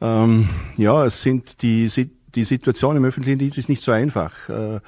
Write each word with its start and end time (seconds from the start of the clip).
Ähm, 0.00 0.48
ja, 0.76 1.04
es 1.04 1.22
sind 1.22 1.62
die, 1.62 1.90
die 2.34 2.44
Situation 2.44 2.96
im 2.96 3.04
öffentlichen 3.04 3.38
Dienst 3.38 3.58
ist 3.58 3.68
nicht 3.68 3.82
so 3.82 3.92
einfach. 3.92 4.48
Äh, 4.48 4.80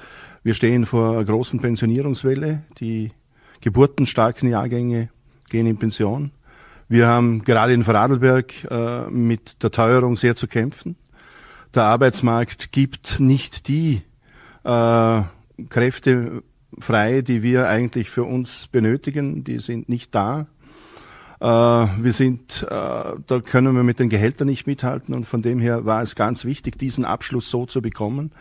wir 0.43 0.53
stehen 0.53 0.85
vor 0.85 1.13
einer 1.13 1.25
großen 1.25 1.59
Pensionierungswelle. 1.59 2.63
Die 2.79 3.11
geburtenstarken 3.61 4.49
Jahrgänge 4.49 5.09
gehen 5.49 5.67
in 5.67 5.77
Pension. 5.77 6.31
Wir 6.87 7.07
haben 7.07 7.43
gerade 7.43 7.73
in 7.73 7.83
Vorarlberg 7.83 8.53
äh, 8.69 9.09
mit 9.09 9.61
der 9.61 9.71
Teuerung 9.71 10.15
sehr 10.15 10.35
zu 10.35 10.47
kämpfen. 10.47 10.95
Der 11.75 11.83
Arbeitsmarkt 11.83 12.71
gibt 12.71 13.19
nicht 13.19 13.67
die 13.67 14.01
äh, 14.63 15.21
Kräfte 15.69 16.43
frei, 16.79 17.21
die 17.21 17.43
wir 17.43 17.67
eigentlich 17.67 18.09
für 18.09 18.23
uns 18.23 18.67
benötigen. 18.67 19.43
Die 19.43 19.59
sind 19.59 19.89
nicht 19.89 20.15
da. 20.15 20.47
Äh, 21.39 21.45
wir 21.45 22.13
sind, 22.13 22.63
äh, 22.63 22.67
da 22.69 23.39
können 23.43 23.75
wir 23.75 23.83
mit 23.83 23.99
den 23.99 24.09
Gehältern 24.09 24.47
nicht 24.47 24.67
mithalten 24.67 25.13
und 25.13 25.25
von 25.25 25.41
dem 25.41 25.59
her 25.59 25.85
war 25.85 26.01
es 26.01 26.15
ganz 26.15 26.45
wichtig, 26.45 26.77
diesen 26.77 27.05
Abschluss 27.05 27.49
so 27.49 27.65
zu 27.65 27.81
bekommen. 27.81 28.31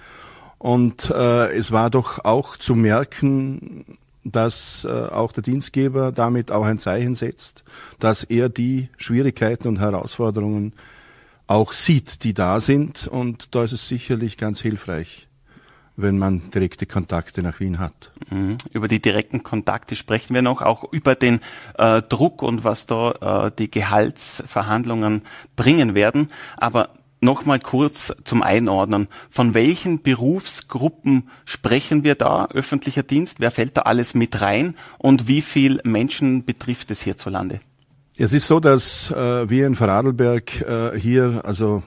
Und 0.59 1.11
äh, 1.11 1.53
es 1.53 1.71
war 1.71 1.91
doch 1.91 2.25
auch 2.25 2.57
zu 2.57 2.75
merken, 2.75 3.99
dass 4.25 4.85
äh, 4.85 4.89
auch 4.89 5.33
der 5.33 5.45
Dienstgeber 5.45 6.11
damit 6.11 6.51
auch 6.51 6.65
ein 6.65 6.81
Zeichen 6.81 7.15
setzt, 7.15 7.65
dass 8.01 8.25
er 8.25 8.49
die 8.49 8.89
Schwierigkeiten 8.97 9.69
und 9.69 9.79
Herausforderungen 9.79 10.73
auch 11.47 11.73
sieht, 11.73 12.25
die 12.25 12.35
da 12.35 12.61
sind. 12.61 13.07
Und 13.07 13.55
da 13.55 13.63
ist 13.63 13.73
es 13.73 13.89
sicherlich 13.89 14.37
ganz 14.37 14.61
hilfreich, 14.61 15.28
wenn 15.99 16.17
man 16.17 16.51
direkte 16.53 16.87
Kontakte 16.87 17.43
nach 17.43 17.61
Wien 17.61 17.79
hat. 17.79 18.13
Mhm. 18.31 18.57
Über 18.73 18.89
die 18.89 19.03
direkten 19.03 19.43
Kontakte 19.43 19.97
sprechen 19.97 20.33
wir 20.33 20.43
noch, 20.43 20.63
auch 20.63 20.85
über 20.93 21.17
den 21.17 21.41
äh, 21.77 22.03
Druck 22.03 22.43
und 22.43 22.63
was 22.65 22.87
da 22.87 23.47
äh, 23.47 23.53
die 23.59 23.71
Gehaltsverhandlungen 23.71 25.23
bringen 25.57 25.95
werden. 25.95 26.31
Aber 26.57 26.91
Nochmal 27.21 27.59
kurz 27.59 28.15
zum 28.23 28.45
Einordnen. 28.45 29.09
Von 29.29 29.53
welchen 29.53 30.03
Berufsgruppen 30.03 31.29
sprechen 31.45 32.05
wir 32.05 32.15
da? 32.15 32.47
Öffentlicher 32.55 33.03
Dienst, 33.03 33.41
wer 33.41 33.51
fällt 33.51 33.77
da 33.77 33.83
alles 33.83 34.15
mit 34.15 34.41
rein? 34.41 34.77
Und 34.99 35.27
wie 35.27 35.41
viel 35.41 35.81
Menschen 35.83 36.45
betrifft 36.45 36.93
es 36.93 37.03
hierzulande? 37.03 37.59
Es 38.17 38.33
ist 38.33 38.47
so, 38.47 38.61
dass 38.61 39.11
äh, 39.11 39.51
wir 39.51 39.67
in 39.67 39.75
Vorarlberg 39.75 40.61
äh, 40.61 40.97
hier 40.97 41.43
also 41.45 41.83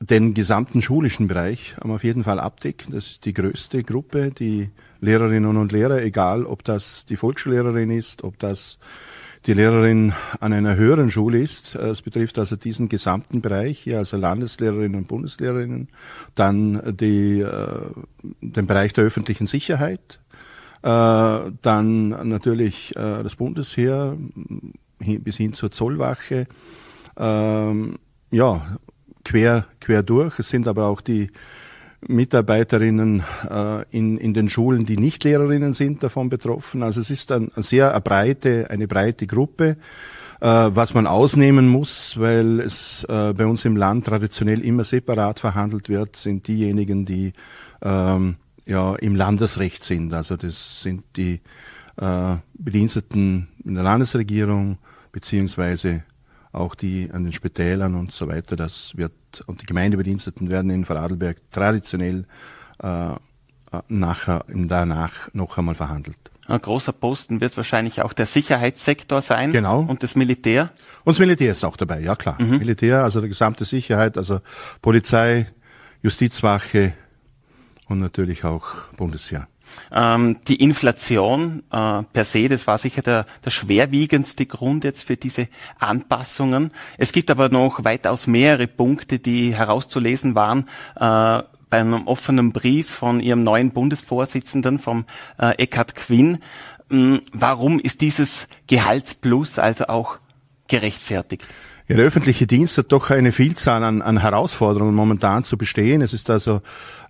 den 0.00 0.34
gesamten 0.34 0.80
schulischen 0.80 1.28
Bereich 1.28 1.76
auf 1.80 2.04
jeden 2.04 2.24
Fall 2.24 2.38
abdecken. 2.38 2.92
Das 2.92 3.06
ist 3.06 3.24
die 3.24 3.34
größte 3.34 3.82
Gruppe, 3.82 4.30
die 4.30 4.70
Lehrerinnen 5.00 5.56
und 5.56 5.72
Lehrer, 5.72 6.02
egal 6.02 6.44
ob 6.44 6.64
das 6.64 7.04
die 7.06 7.16
Volksschullehrerin 7.16 7.90
ist, 7.90 8.24
ob 8.24 8.38
das 8.38 8.78
die 9.46 9.54
Lehrerin 9.54 10.12
an 10.40 10.52
einer 10.52 10.76
höheren 10.76 11.10
Schule 11.10 11.38
ist. 11.38 11.74
Es 11.74 12.02
betrifft 12.02 12.38
also 12.38 12.56
diesen 12.56 12.88
gesamten 12.88 13.40
Bereich, 13.40 13.78
hier 13.80 13.98
also 13.98 14.16
Landeslehrerinnen 14.16 14.96
und 14.96 15.08
Bundeslehrerinnen, 15.08 15.88
dann 16.34 16.96
die, 16.96 17.40
äh, 17.40 17.90
den 18.40 18.66
Bereich 18.66 18.92
der 18.92 19.04
öffentlichen 19.04 19.46
Sicherheit, 19.46 20.20
äh, 20.82 21.50
dann 21.62 22.08
natürlich 22.28 22.94
äh, 22.96 23.22
das 23.22 23.36
Bundesheer 23.36 24.16
bis 24.98 25.36
hin 25.36 25.52
zur 25.52 25.70
Zollwache, 25.70 26.46
ähm, 27.16 27.98
ja, 28.30 28.78
quer, 29.28 29.66
quer 29.80 30.02
durch. 30.02 30.38
Es 30.38 30.48
sind 30.48 30.66
aber 30.66 30.86
auch 30.86 31.02
die 31.02 31.30
Mitarbeiterinnen 32.06 33.24
äh, 33.50 33.84
in, 33.90 34.16
in 34.16 34.32
den 34.32 34.48
Schulen, 34.48 34.86
die 34.86 34.96
nicht 34.96 35.24
Lehrerinnen 35.24 35.74
sind, 35.74 36.02
davon 36.02 36.30
betroffen. 36.30 36.82
Also 36.82 37.00
es 37.00 37.10
ist 37.10 37.30
ein, 37.32 37.50
eine 37.54 37.62
sehr 37.62 37.92
eine 37.92 38.00
breite, 38.00 38.70
eine 38.70 38.88
breite 38.88 39.26
Gruppe, 39.26 39.76
äh, 40.40 40.46
was 40.46 40.94
man 40.94 41.06
ausnehmen 41.06 41.68
muss, 41.68 42.18
weil 42.18 42.60
es 42.60 43.04
äh, 43.04 43.34
bei 43.34 43.44
uns 43.44 43.64
im 43.66 43.76
Land 43.76 44.06
traditionell 44.06 44.60
immer 44.60 44.84
separat 44.84 45.40
verhandelt 45.40 45.90
wird, 45.90 46.16
sind 46.16 46.48
diejenigen, 46.48 47.04
die 47.04 47.32
ähm, 47.82 48.36
ja 48.64 48.94
im 48.94 49.14
Landesrecht 49.14 49.84
sind. 49.84 50.14
Also 50.14 50.36
das 50.36 50.80
sind 50.82 51.02
die 51.16 51.40
äh, 51.96 52.36
Bediensteten 52.54 53.48
in 53.62 53.74
der 53.74 53.84
Landesregierung 53.84 54.78
beziehungsweise 55.12 56.04
auch 56.52 56.74
die 56.74 57.10
an 57.12 57.24
den 57.24 57.32
Spitälern 57.32 57.94
und 57.94 58.12
so 58.12 58.28
weiter. 58.28 58.56
Das 58.56 58.96
wird 58.96 59.12
und 59.46 59.62
die 59.62 59.66
Gemeindebediensteten 59.66 60.48
werden 60.48 60.70
in 60.70 60.84
Vorarlberg 60.84 61.38
traditionell 61.50 62.24
äh, 62.82 63.10
nachher 63.88 64.44
danach 64.48 65.32
noch 65.34 65.58
einmal 65.58 65.74
verhandelt. 65.74 66.16
Ein 66.46 66.62
großer 66.62 66.92
Posten 66.92 67.42
wird 67.42 67.56
wahrscheinlich 67.58 68.00
auch 68.00 68.14
der 68.14 68.24
Sicherheitssektor 68.24 69.20
sein. 69.20 69.52
Genau. 69.52 69.80
Und 69.80 70.02
das 70.02 70.16
Militär? 70.16 70.70
Und 71.04 71.14
das 71.14 71.18
Militär 71.18 71.52
ist 71.52 71.62
auch 71.62 71.76
dabei, 71.76 72.00
ja 72.00 72.16
klar. 72.16 72.40
Mhm. 72.40 72.58
Militär, 72.58 73.04
also 73.04 73.20
die 73.20 73.28
gesamte 73.28 73.66
Sicherheit, 73.66 74.16
also 74.16 74.40
Polizei, 74.80 75.46
Justizwache 76.02 76.94
und 77.88 77.98
natürlich 77.98 78.44
auch 78.44 78.66
Bundesheer. 78.96 79.48
Ähm, 79.92 80.38
die 80.46 80.56
Inflation 80.56 81.62
äh, 81.70 82.02
per 82.02 82.24
se, 82.24 82.48
das 82.48 82.66
war 82.66 82.78
sicher 82.78 83.02
der, 83.02 83.26
der 83.44 83.50
schwerwiegendste 83.50 84.46
Grund 84.46 84.84
jetzt 84.84 85.04
für 85.04 85.16
diese 85.16 85.48
Anpassungen. 85.78 86.72
Es 86.96 87.12
gibt 87.12 87.30
aber 87.30 87.48
noch 87.48 87.84
weitaus 87.84 88.26
mehrere 88.26 88.66
Punkte, 88.66 89.18
die 89.18 89.54
herauszulesen 89.54 90.34
waren. 90.34 90.68
Äh, 90.96 91.42
bei 91.70 91.80
einem 91.80 92.06
offenen 92.06 92.52
Brief 92.52 92.88
von 92.88 93.20
Ihrem 93.20 93.42
neuen 93.42 93.72
Bundesvorsitzenden, 93.72 94.78
vom 94.78 95.04
äh, 95.38 95.50
Eckhard 95.58 95.94
Quinn. 95.94 96.38
Ähm, 96.90 97.20
warum 97.32 97.78
ist 97.78 98.00
dieses 98.00 98.48
Gehaltsplus 98.66 99.58
also 99.58 99.86
auch 99.88 100.18
gerechtfertigt? 100.68 101.46
Ja, 101.88 101.96
der 101.96 102.04
öffentliche 102.04 102.46
Dienst 102.46 102.76
hat 102.76 102.92
doch 102.92 103.08
eine 103.10 103.32
Vielzahl 103.32 103.82
an, 103.82 104.02
an 104.02 104.18
Herausforderungen 104.18 104.94
momentan 104.94 105.42
zu 105.44 105.56
bestehen. 105.56 106.02
Es 106.02 106.12
ist 106.12 106.28
also 106.28 106.60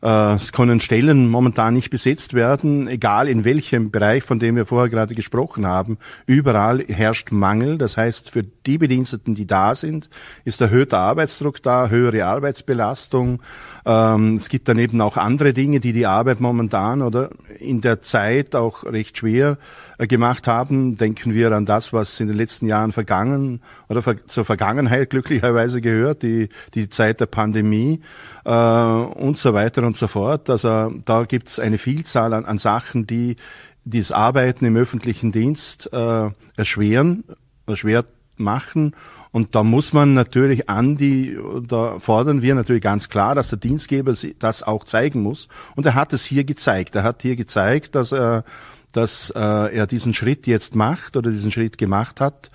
es 0.00 0.52
können 0.52 0.80
Stellen 0.80 1.28
momentan 1.28 1.74
nicht 1.74 1.90
besetzt 1.90 2.34
werden, 2.34 2.86
egal 2.86 3.28
in 3.28 3.44
welchem 3.44 3.90
Bereich, 3.90 4.22
von 4.22 4.38
dem 4.38 4.54
wir 4.54 4.66
vorher 4.66 4.88
gerade 4.88 5.14
gesprochen 5.14 5.66
haben. 5.66 5.98
Überall 6.26 6.84
herrscht 6.88 7.32
Mangel. 7.32 7.78
Das 7.78 7.96
heißt, 7.96 8.30
für 8.30 8.44
die 8.44 8.78
Bediensteten, 8.78 9.34
die 9.34 9.46
da 9.46 9.74
sind, 9.74 10.08
ist 10.44 10.60
erhöhter 10.60 10.98
Arbeitsdruck 10.98 11.62
da, 11.62 11.88
höhere 11.88 12.26
Arbeitsbelastung. 12.26 13.40
Ähm, 13.84 14.34
es 14.34 14.48
gibt 14.48 14.68
daneben 14.68 15.00
auch 15.00 15.16
andere 15.16 15.52
Dinge, 15.52 15.80
die 15.80 15.92
die 15.92 16.06
Arbeit 16.06 16.40
momentan 16.40 17.02
oder 17.02 17.30
in 17.58 17.80
der 17.80 18.02
Zeit 18.02 18.54
auch 18.54 18.84
recht 18.84 19.18
schwer 19.18 19.58
äh, 19.96 20.06
gemacht 20.06 20.46
haben. 20.46 20.94
Denken 20.94 21.34
wir 21.34 21.50
an 21.52 21.66
das, 21.66 21.92
was 21.92 22.20
in 22.20 22.28
den 22.28 22.36
letzten 22.36 22.66
Jahren 22.66 22.92
vergangen 22.92 23.60
oder 23.88 24.02
zur 24.26 24.44
Vergangenheit 24.44 25.10
glücklicherweise 25.10 25.80
gehört, 25.80 26.22
die, 26.22 26.50
die 26.74 26.88
Zeit 26.88 27.20
der 27.20 27.26
Pandemie 27.26 28.00
äh, 28.48 28.50
und 28.50 29.38
so 29.38 29.52
weiter 29.52 29.82
und 29.82 29.96
so 29.96 30.08
fort. 30.08 30.48
Also 30.48 30.90
da 31.04 31.24
gibt 31.24 31.48
es 31.48 31.58
eine 31.58 31.76
Vielzahl 31.76 32.32
an, 32.32 32.46
an 32.46 32.56
Sachen, 32.58 33.06
die 33.06 33.36
das 33.84 34.10
Arbeiten 34.10 34.64
im 34.64 34.76
öffentlichen 34.76 35.32
Dienst 35.32 35.92
äh, 35.92 36.30
erschweren, 36.56 37.24
erschwert 37.66 38.12
machen. 38.36 38.94
Und 39.32 39.54
da 39.54 39.62
muss 39.62 39.92
man 39.92 40.14
natürlich 40.14 40.70
an 40.70 40.96
die, 40.96 41.38
da 41.66 41.98
fordern 41.98 42.40
wir 42.40 42.54
natürlich 42.54 42.82
ganz 42.82 43.10
klar, 43.10 43.34
dass 43.34 43.48
der 43.48 43.58
Dienstgeber 43.58 44.14
das 44.38 44.62
auch 44.62 44.84
zeigen 44.84 45.20
muss. 45.20 45.48
Und 45.76 45.84
er 45.84 45.94
hat 45.94 46.14
es 46.14 46.24
hier 46.24 46.44
gezeigt. 46.44 46.96
Er 46.96 47.02
hat 47.02 47.20
hier 47.20 47.36
gezeigt, 47.36 47.94
dass 47.94 48.12
er, 48.12 48.44
dass 48.92 49.30
äh, 49.30 49.38
er 49.76 49.86
diesen 49.86 50.14
Schritt 50.14 50.46
jetzt 50.46 50.74
macht 50.74 51.16
oder 51.18 51.30
diesen 51.30 51.50
Schritt 51.50 51.76
gemacht 51.76 52.22
hat. 52.22 52.50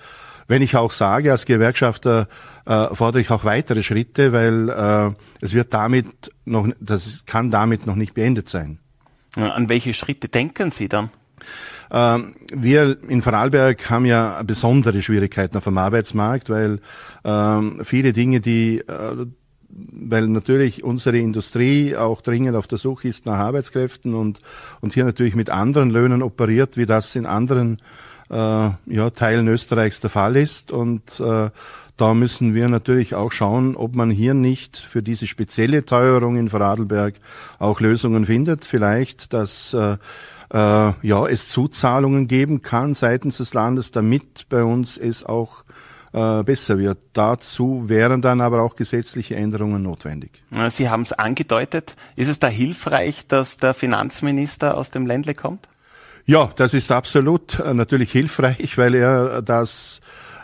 Wenn 0.46 0.62
ich 0.62 0.76
auch 0.76 0.90
sage, 0.90 1.30
als 1.30 1.46
Gewerkschafter 1.46 2.28
äh, 2.66 2.94
fordere 2.94 3.20
ich 3.20 3.30
auch 3.30 3.44
weitere 3.44 3.82
Schritte, 3.82 4.32
weil 4.32 4.68
äh, 4.68 5.10
es 5.40 5.54
wird 5.54 5.72
damit 5.72 6.06
noch, 6.44 6.68
das 6.80 7.24
kann 7.26 7.50
damit 7.50 7.86
noch 7.86 7.96
nicht 7.96 8.14
beendet 8.14 8.48
sein. 8.48 8.78
An 9.36 9.68
welche 9.68 9.92
Schritte 9.92 10.28
denken 10.28 10.70
Sie 10.70 10.88
dann? 10.88 11.10
Ähm, 11.90 12.34
wir 12.52 12.98
in 13.08 13.20
Vorarlberg 13.20 13.90
haben 13.90 14.06
ja 14.06 14.42
besondere 14.42 15.02
Schwierigkeiten 15.02 15.56
auf 15.56 15.64
dem 15.64 15.78
Arbeitsmarkt, 15.78 16.50
weil 16.50 16.80
ähm, 17.24 17.80
viele 17.84 18.12
Dinge, 18.12 18.40
die 18.40 18.78
äh, 18.78 19.26
weil 19.76 20.28
natürlich 20.28 20.84
unsere 20.84 21.18
Industrie 21.18 21.96
auch 21.96 22.20
dringend 22.20 22.56
auf 22.56 22.66
der 22.66 22.78
Suche 22.78 23.08
ist 23.08 23.26
nach 23.26 23.38
Arbeitskräften 23.38 24.14
und, 24.14 24.40
und 24.80 24.94
hier 24.94 25.04
natürlich 25.04 25.34
mit 25.34 25.50
anderen 25.50 25.90
Löhnen 25.90 26.22
operiert, 26.22 26.76
wie 26.76 26.86
das 26.86 27.16
in 27.16 27.26
anderen 27.26 27.80
äh, 28.30 28.34
ja, 28.34 29.10
Teilen 29.14 29.48
Österreichs 29.48 30.00
der 30.00 30.10
Fall 30.10 30.36
ist. 30.36 30.72
Und 30.72 31.20
äh, 31.20 31.50
da 31.96 32.14
müssen 32.14 32.54
wir 32.54 32.68
natürlich 32.68 33.14
auch 33.14 33.30
schauen, 33.30 33.76
ob 33.76 33.94
man 33.94 34.10
hier 34.10 34.34
nicht 34.34 34.78
für 34.78 35.02
diese 35.02 35.26
spezielle 35.26 35.84
Teuerung 35.84 36.36
in 36.36 36.48
Vorarlberg 36.48 37.14
auch 37.58 37.80
Lösungen 37.80 38.26
findet. 38.26 38.64
Vielleicht, 38.64 39.32
dass 39.32 39.74
äh, 39.74 39.96
äh, 40.52 40.92
ja, 41.02 41.26
es 41.26 41.48
Zuzahlungen 41.48 42.26
geben 42.26 42.62
kann 42.62 42.94
seitens 42.94 43.38
des 43.38 43.54
Landes, 43.54 43.90
damit 43.90 44.48
bei 44.48 44.64
uns 44.64 44.98
es 44.98 45.24
auch 45.24 45.64
äh, 46.12 46.42
besser 46.42 46.78
wird. 46.78 46.98
Dazu 47.12 47.88
wären 47.88 48.22
dann 48.22 48.40
aber 48.40 48.62
auch 48.62 48.76
gesetzliche 48.76 49.36
Änderungen 49.36 49.82
notwendig. 49.82 50.30
Sie 50.68 50.88
haben 50.88 51.02
es 51.02 51.12
angedeutet. 51.12 51.96
Ist 52.16 52.28
es 52.28 52.38
da 52.38 52.48
hilfreich, 52.48 53.26
dass 53.26 53.56
der 53.56 53.74
Finanzminister 53.74 54.76
aus 54.76 54.90
dem 54.90 55.06
Ländle 55.06 55.34
kommt? 55.34 55.68
Ja, 56.26 56.50
das 56.56 56.72
ist 56.72 56.90
absolut 56.90 57.58
äh, 57.58 57.74
natürlich 57.74 58.10
hilfreich, 58.10 58.78
weil 58.78 58.94
er 58.94 59.42
das 59.42 60.00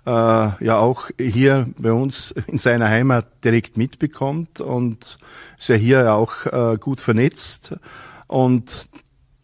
äh, 0.07 0.11
ja 0.11 0.79
auch 0.79 1.09
hier 1.19 1.69
bei 1.79 1.93
uns 1.93 2.33
in 2.47 2.59
seiner 2.59 2.89
Heimat 2.89 3.27
direkt 3.45 3.79
mitbekommt 3.79 4.61
und 4.61 5.19
ist 5.59 5.69
ja 5.69 5.77
hier 5.77 6.15
auch 6.15 6.47
äh, 6.47 6.77
gut 6.79 7.01
vernetzt. 7.01 7.75
Und 8.27 8.89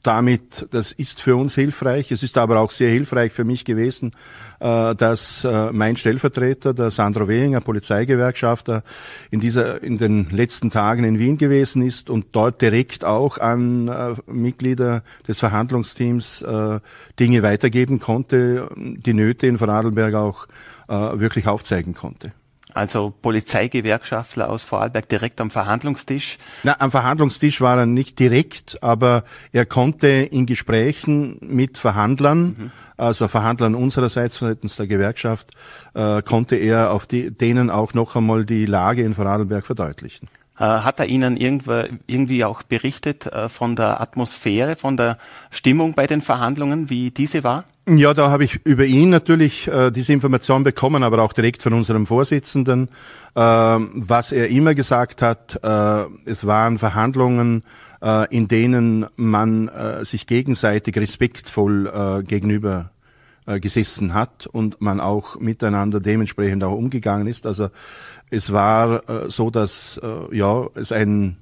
damit, 0.07 0.67
das 0.71 0.93
ist 0.93 1.21
für 1.21 1.37
uns 1.37 1.55
hilfreich. 1.55 2.13
Es 2.13 2.23
ist 2.23 2.39
aber 2.39 2.61
auch 2.61 2.71
sehr 2.71 2.91
hilfreich 2.91 3.33
für 3.33 3.45
mich 3.45 3.65
gewesen, 3.65 4.13
äh, 4.61 4.95
dass 4.95 5.45
äh, 5.45 5.73
mein 5.73 5.97
Stellvertreter, 5.97 6.75
der 6.75 6.91
Sandro 6.91 7.29
Wehinger, 7.29 7.61
Polizeigewerkschafter, 7.61 8.83
in 9.31 9.41
dieser, 9.41 9.83
in 9.83 9.99
den 9.99 10.31
letzten 10.31 10.71
Tagen 10.71 11.05
in 11.05 11.19
Wien 11.19 11.39
gewesen 11.39 11.83
ist 11.83 12.11
und 12.11 12.27
dort 12.33 12.63
direkt 12.63 13.05
auch 13.05 13.39
an 13.39 13.89
äh, 13.89 14.15
Mitglieder 14.27 15.03
des 15.27 15.39
Verhandlungsteams 15.39 16.45
Dinge 17.19 17.43
weitergeben 17.43 17.99
konnte, 17.99 18.69
die 18.77 19.15
Nöte 19.15 19.47
in 19.47 19.59
Vorarlberg 19.59 20.15
auch 20.15 20.47
wirklich 20.89 21.47
aufzeigen 21.47 21.95
konnte 21.95 22.33
also 22.77 23.13
Polizeigewerkschaftler 23.23 24.51
aus 24.51 24.63
Vorarlberg 24.63 25.09
direkt 25.09 25.41
am 25.41 25.51
Verhandlungstisch? 25.51 26.39
Na, 26.63 26.77
am 26.79 26.91
Verhandlungstisch 26.91 27.61
war 27.63 27.79
er 27.79 27.87
nicht 27.87 28.19
direkt, 28.19 28.83
aber 28.83 29.25
er 29.53 29.65
konnte 29.65 30.09
in 30.09 30.45
Gesprächen 30.45 31.39
mit 31.41 31.79
Verhandlern, 31.79 32.43
mhm. 32.43 32.71
also 32.99 33.29
Verhandlern 33.29 33.75
unsererseits 33.75 34.37
seitens 34.37 34.77
der 34.77 34.87
Gewerkschaft, 34.87 35.53
äh, 35.95 36.21
konnte 36.21 36.57
er 36.57 36.93
auf 36.93 37.07
die, 37.07 37.31
denen 37.31 37.71
auch 37.71 37.95
noch 37.95 38.15
einmal 38.15 38.45
die 38.45 38.67
Lage 38.67 39.03
in 39.03 39.15
Vorarlberg 39.15 39.65
verdeutlichen. 39.65 40.29
Äh, 40.59 40.65
hat 40.65 41.01
er 41.01 41.07
Ihnen 41.07 41.37
irgendwie 41.37 42.45
auch 42.45 42.63
berichtet 42.63 43.27
äh, 43.27 43.51
von 43.51 43.77
der 43.77 44.01
Atmosphäre, 44.01 44.77
von 44.77 44.97
der 44.97 45.19
Stimmung 45.51 45.93
bei 45.93 46.07
den 46.07 46.23
Verhandlungen, 46.23 46.89
wie 46.89 47.11
diese 47.11 47.45
war? 47.45 47.65
Ja, 47.87 48.15
da 48.15 48.31
habe 48.31 48.45
ich 48.45 48.65
über 48.65 48.87
ihn 48.87 49.11
natürlich 49.11 49.69
äh, 49.69 49.91
diese 49.91 50.15
Information 50.15 50.65
bekommen, 50.65 51.03
aber 51.03 51.23
auch 51.23 51.35
direkt 51.35 51.63
von 51.63 51.75
unserem 51.75 52.07
Vorsitzenden. 52.07 52.89
Äh, 53.35 53.41
was 53.41 54.33
er 54.33 54.49
immer 54.49 54.75
gesagt 54.75 55.21
hat, 55.21 55.61
es 56.25 56.47
waren 56.47 56.79
Verhandlungen, 56.79 57.63
in 58.31 58.49
denen 58.49 59.07
man 59.17 59.71
sich 60.03 60.27
gegenseitig 60.27 60.97
respektvoll 60.97 62.23
gegenüber 62.27 62.91
gesessen 63.47 64.13
hat 64.13 64.47
und 64.47 64.81
man 64.81 65.01
auch 65.01 65.39
miteinander 65.39 66.01
dementsprechend 66.01 66.63
auch 66.65 66.75
umgegangen 66.75 67.27
ist. 67.27 67.47
Also 67.47 67.71
es 68.31 68.53
war 68.53 69.09
äh, 69.09 69.31
so, 69.31 69.51
dass 69.51 70.01
äh, 70.03 70.37
ja 70.37 70.67
es 70.75 70.93
ein 70.93 71.37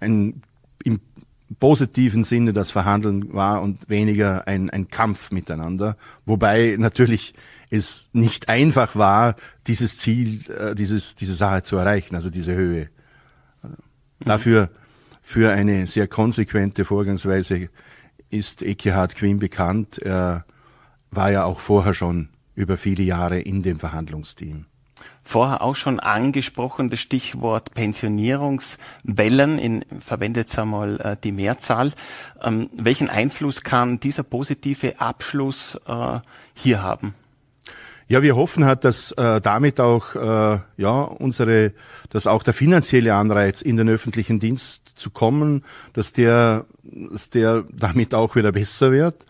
ein 0.00 0.42
im 0.84 1.00
positiven 1.58 2.24
Sinne 2.24 2.52
das 2.52 2.70
Verhandeln 2.70 3.32
war 3.32 3.62
und 3.62 3.88
weniger 3.88 4.46
ein, 4.46 4.70
ein 4.70 4.88
Kampf 4.88 5.30
miteinander. 5.30 5.96
Wobei 6.26 6.76
natürlich 6.78 7.34
es 7.70 8.08
nicht 8.12 8.48
einfach 8.48 8.96
war, 8.96 9.34
dieses 9.66 9.98
Ziel, 9.98 10.50
äh, 10.50 10.74
dieses, 10.74 11.14
diese 11.14 11.34
Sache 11.34 11.62
zu 11.62 11.76
erreichen, 11.76 12.14
also 12.14 12.30
diese 12.30 12.54
Höhe. 12.54 12.88
Mhm. 13.62 13.68
Dafür, 14.20 14.70
für 15.22 15.52
eine 15.52 15.86
sehr 15.86 16.08
konsequente 16.08 16.84
Vorgangsweise 16.86 17.68
ist 18.30 18.62
Ekehard 18.62 19.14
Quinn 19.14 19.38
bekannt. 19.38 19.98
Er 19.98 20.46
war 21.10 21.30
ja 21.30 21.44
auch 21.44 21.60
vorher 21.60 21.92
schon 21.92 22.30
über 22.54 22.78
viele 22.78 23.02
Jahre 23.02 23.38
in 23.38 23.62
dem 23.62 23.78
Verhandlungsteam 23.78 24.66
vorher 25.28 25.60
auch 25.60 25.76
schon 25.76 26.00
angesprochen, 26.00 26.88
das 26.88 27.00
Stichwort 27.00 27.74
Pensionierungswellen, 27.74 29.58
in, 29.58 29.84
verwendet 30.00 30.48
jetzt 30.48 30.58
einmal 30.58 30.98
äh, 31.00 31.16
die 31.22 31.32
Mehrzahl. 31.32 31.92
Ähm, 32.42 32.70
welchen 32.74 33.10
Einfluss 33.10 33.62
kann 33.62 34.00
dieser 34.00 34.22
positive 34.22 34.98
Abschluss 35.00 35.78
äh, 35.86 36.20
hier 36.54 36.82
haben? 36.82 37.14
Ja, 38.08 38.22
wir 38.22 38.36
hoffen 38.36 38.64
halt, 38.64 38.84
dass 38.84 39.12
äh, 39.12 39.42
damit 39.42 39.80
auch 39.80 40.14
äh, 40.14 40.60
ja 40.78 41.00
unsere, 41.02 41.72
dass 42.08 42.26
auch 42.26 42.42
der 42.42 42.54
finanzielle 42.54 43.14
Anreiz 43.14 43.60
in 43.60 43.76
den 43.76 43.90
öffentlichen 43.90 44.40
Dienst 44.40 44.80
zu 44.96 45.10
kommen, 45.10 45.62
dass 45.92 46.14
der, 46.14 46.64
dass 46.82 47.28
der 47.28 47.64
damit 47.70 48.14
auch 48.14 48.34
wieder 48.34 48.50
besser 48.50 48.92
wird. 48.92 49.26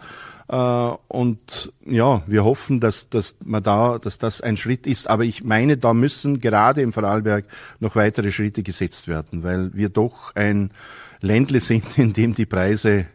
Äh, 0.48 0.90
und 1.08 1.72
ja, 1.84 2.22
wir 2.26 2.44
hoffen, 2.44 2.80
dass, 2.80 3.08
dass 3.10 3.34
man 3.44 3.62
da, 3.62 3.98
dass 3.98 4.18
das 4.18 4.40
ein 4.40 4.56
Schritt 4.56 4.86
ist. 4.86 5.08
Aber 5.08 5.24
ich 5.24 5.44
meine, 5.44 5.76
da 5.76 5.94
müssen 5.94 6.40
gerade 6.40 6.82
im 6.82 6.92
Vorarlberg 6.92 7.44
noch 7.80 7.96
weitere 7.96 8.32
Schritte 8.32 8.62
gesetzt 8.62 9.08
werden, 9.08 9.42
weil 9.42 9.74
wir 9.74 9.88
doch 9.88 10.34
ein 10.34 10.70
Ländle 11.20 11.60
sind, 11.60 11.98
in 11.98 12.12
dem 12.12 12.34
die 12.34 12.46
Preise 12.46 13.06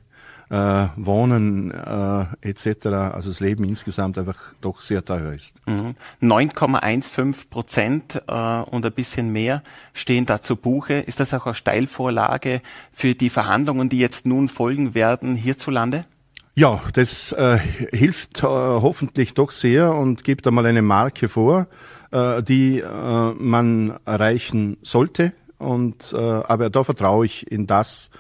äh, 0.50 0.88
Wohnen 0.98 1.72
äh, 1.72 2.26
etc., 2.42 2.86
also 2.86 3.30
das 3.30 3.40
Leben 3.40 3.64
insgesamt 3.64 4.18
einfach 4.20 4.54
doch 4.62 4.82
sehr 4.82 5.04
teuer 5.04 5.34
ist. 5.34 5.56
Mhm. 5.66 5.96
9,15 6.22 7.50
Prozent 7.50 8.22
äh, 8.28 8.62
und 8.62 8.86
ein 8.86 8.92
bisschen 8.92 9.32
mehr 9.32 9.64
stehen 9.94 10.28
da 10.28 10.42
zu 10.42 10.56
Buche. 10.56 10.96
Ist 10.96 11.20
das 11.20 11.34
auch 11.34 11.48
eine 11.48 11.56
Steilvorlage 11.56 12.62
für 12.92 13.16
die 13.16 13.30
Verhandlungen, 13.30 13.90
die 13.90 13.98
jetzt 13.98 14.28
nun 14.28 14.48
folgen 14.48 14.94
werden 14.94 15.36
hierzulande? 15.36 16.06
Ja, 16.56 16.84
das 16.94 17.32
äh, 17.32 17.58
hilft 17.92 18.44
äh, 18.44 18.44
hoffentlich 18.44 19.34
doch 19.34 19.50
sehr 19.50 19.96
und 19.96 20.24
gibt 20.24 20.46
einmal 20.46 20.68
eine 20.68 20.84
Marke 20.84 21.28
vor, 21.28 21.68
äh, 22.12 22.44
die 22.44 22.80
äh, 22.80 23.34
man 23.34 23.98
erreichen 24.06 24.78
sollte. 24.84 25.34
Und 25.58 26.14
äh, 26.14 26.18
aber 26.18 26.70
da 26.70 26.84
vertraue 26.84 27.26
ich 27.26 27.52
in 27.52 27.66
das, 27.66 28.12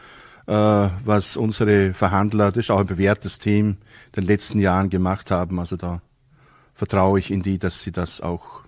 äh, 0.47 0.53
was 0.53 1.37
unsere 1.37 1.93
Verhandler, 1.93 2.51
das 2.51 2.65
ist 2.65 2.71
auch 2.71 2.79
ein 2.79 2.87
bewährtes 2.87 3.37
Team, 3.37 3.77
in 4.07 4.21
den 4.21 4.23
letzten 4.23 4.59
Jahren 4.59 4.89
gemacht 4.89 5.29
haben. 5.29 5.59
Also 5.59 5.77
da 5.77 6.01
vertraue 6.73 7.19
ich 7.19 7.29
in 7.29 7.43
die, 7.43 7.59
dass 7.59 7.83
sie 7.83 7.91
das 7.91 8.19
auch 8.19 8.63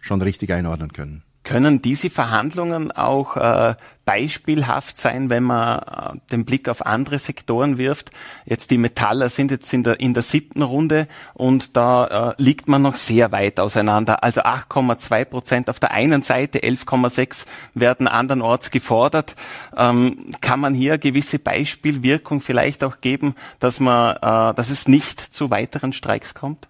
schon 0.00 0.20
richtig 0.20 0.52
einordnen 0.52 0.92
können. 0.92 1.22
Können 1.48 1.80
diese 1.80 2.10
Verhandlungen 2.10 2.92
auch 2.92 3.38
äh, 3.38 3.74
beispielhaft 4.04 4.98
sein, 4.98 5.30
wenn 5.30 5.44
man 5.44 5.78
äh, 5.78 6.18
den 6.30 6.44
Blick 6.44 6.68
auf 6.68 6.84
andere 6.84 7.18
Sektoren 7.18 7.78
wirft? 7.78 8.10
Jetzt 8.44 8.70
die 8.70 8.76
Metaller 8.76 9.30
sind 9.30 9.50
jetzt 9.50 9.72
in 9.72 9.82
der, 9.82 9.98
in 9.98 10.12
der 10.12 10.22
siebten 10.22 10.60
Runde 10.60 11.08
und 11.32 11.74
da 11.74 12.32
äh, 12.32 12.34
liegt 12.36 12.68
man 12.68 12.82
noch 12.82 12.96
sehr 12.96 13.32
weit 13.32 13.60
auseinander. 13.60 14.22
Also 14.22 14.42
8,2 14.42 15.24
Prozent 15.24 15.70
auf 15.70 15.80
der 15.80 15.92
einen 15.92 16.20
Seite, 16.20 16.58
11,6 16.58 17.46
werden 17.72 18.08
andernorts 18.08 18.70
gefordert. 18.70 19.34
Ähm, 19.74 20.26
kann 20.42 20.60
man 20.60 20.74
hier 20.74 20.98
gewisse 20.98 21.38
Beispielwirkung 21.38 22.42
vielleicht 22.42 22.84
auch 22.84 23.00
geben, 23.00 23.34
dass 23.58 23.80
man, 23.80 24.16
äh, 24.16 24.54
dass 24.54 24.68
es 24.68 24.86
nicht 24.86 25.18
zu 25.18 25.48
weiteren 25.48 25.94
Streiks 25.94 26.34
kommt? 26.34 26.68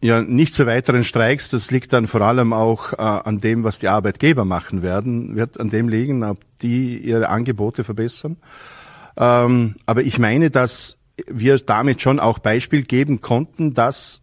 Ja 0.00 0.22
nicht 0.22 0.54
zu 0.54 0.66
weiteren 0.66 1.04
Streiks. 1.04 1.48
Das 1.48 1.70
liegt 1.70 1.92
dann 1.92 2.06
vor 2.06 2.20
allem 2.20 2.52
auch 2.52 2.92
äh, 2.92 2.96
an 2.96 3.40
dem, 3.40 3.64
was 3.64 3.78
die 3.78 3.88
Arbeitgeber 3.88 4.44
machen 4.44 4.82
werden, 4.82 5.36
wird 5.36 5.58
an 5.58 5.70
dem 5.70 5.88
liegen, 5.88 6.22
ob 6.24 6.38
die 6.62 6.98
ihre 6.98 7.28
Angebote 7.28 7.84
verbessern. 7.84 8.36
Ähm, 9.16 9.76
aber 9.86 10.02
ich 10.02 10.18
meine, 10.18 10.50
dass 10.50 10.96
wir 11.26 11.58
damit 11.58 12.02
schon 12.02 12.20
auch 12.20 12.38
Beispiel 12.38 12.82
geben 12.82 13.20
konnten, 13.20 13.74
dass 13.74 14.20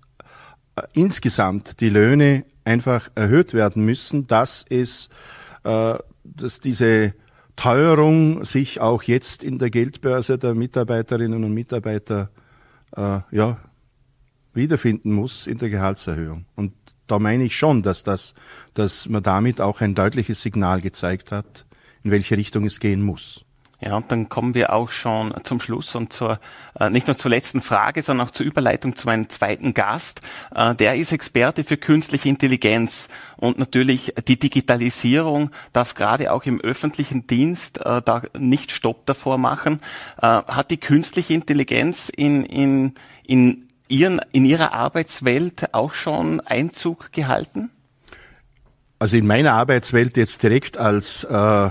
äh, 0.76 0.84
insgesamt 0.94 1.80
die 1.80 1.90
Löhne 1.90 2.46
einfach 2.64 3.10
erhöht 3.16 3.54
werden 3.54 3.84
müssen, 3.84 4.28
dass 4.28 4.66
es, 4.70 5.10
äh, 5.64 5.96
dass 6.24 6.60
diese 6.60 7.14
Teuerung 7.56 8.46
sich 8.46 8.80
auch 8.80 9.04
jetzt 9.04 9.44
in 9.44 9.60
der 9.60 9.70
Geldbörse 9.70 10.38
der 10.38 10.56
Mitarbeiterinnen 10.56 11.44
und 11.44 11.54
Mitarbeiter 11.54 12.30
äh, 12.96 13.20
ja 13.32 13.58
wiederfinden 14.54 15.12
muss 15.12 15.48
in 15.48 15.58
der 15.58 15.70
Gehaltserhöhung. 15.70 16.46
Und 16.56 16.74
da 17.08 17.20
meine 17.20 17.44
ich 17.44 17.56
schon, 17.56 17.84
dass 17.84 18.04
das, 18.04 18.34
dass 18.74 19.10
man 19.10 19.24
damit 19.24 19.62
auch 19.62 19.82
ein 19.82 19.96
deutliches 19.96 20.42
Signal 20.42 20.82
gezeigt 20.82 21.32
hat, 21.32 21.66
in 22.04 22.12
welche 22.12 22.38
Richtung 22.38 22.66
es 22.66 22.80
gehen 22.80 23.02
muss. 23.02 23.46
Ja, 23.86 23.98
und 23.98 24.10
dann 24.12 24.30
kommen 24.30 24.54
wir 24.54 24.72
auch 24.72 24.92
schon 24.92 25.34
zum 25.44 25.60
Schluss 25.60 25.94
und 25.96 26.14
zur, 26.14 26.40
äh, 26.80 26.90
nicht 26.90 27.08
nur 27.08 27.18
zur 27.18 27.32
letzten 27.32 27.60
Frage, 27.60 28.02
sondern 28.02 28.28
auch 28.28 28.32
zur 28.32 28.46
Überleitung 28.46 28.96
zu 28.96 29.08
meinem 29.08 29.28
zweiten 29.28 29.74
Gast. 29.74 30.22
Äh, 30.56 30.74
der 30.76 30.96
ist 30.96 31.12
Experte 31.12 31.66
für 31.66 31.76
künstliche 31.76 32.30
Intelligenz 32.30 33.10
und 33.36 33.60
natürlich 33.60 34.14
die 34.26 34.40
Digitalisierung 34.40 35.50
darf 35.74 35.96
gerade 35.96 36.32
auch 36.32 36.46
im 36.46 36.62
öffentlichen 36.62 37.28
Dienst 37.28 37.80
äh, 37.80 38.02
da 38.02 38.22
nicht 38.38 38.72
Stopp 38.72 39.06
davor 39.06 39.38
machen. 39.38 39.82
Hat 40.22 40.72
die 40.72 40.78
künstliche 40.78 41.34
Intelligenz 41.34 42.10
in, 42.10 42.46
in, 42.46 42.94
in 43.26 43.68
ihren, 43.88 44.22
in 44.32 44.46
Ihrer 44.46 44.74
Arbeitswelt 44.74 45.74
auch 45.74 45.94
schon 45.94 46.40
Einzug 46.42 47.12
gehalten? 47.12 47.70
Also 49.00 49.18
in 49.18 49.28
meiner 49.28 49.54
Arbeitswelt 49.54 50.18
jetzt 50.18 50.44
direkt 50.44 50.78
als, 50.78 51.24
äh, 51.26 51.70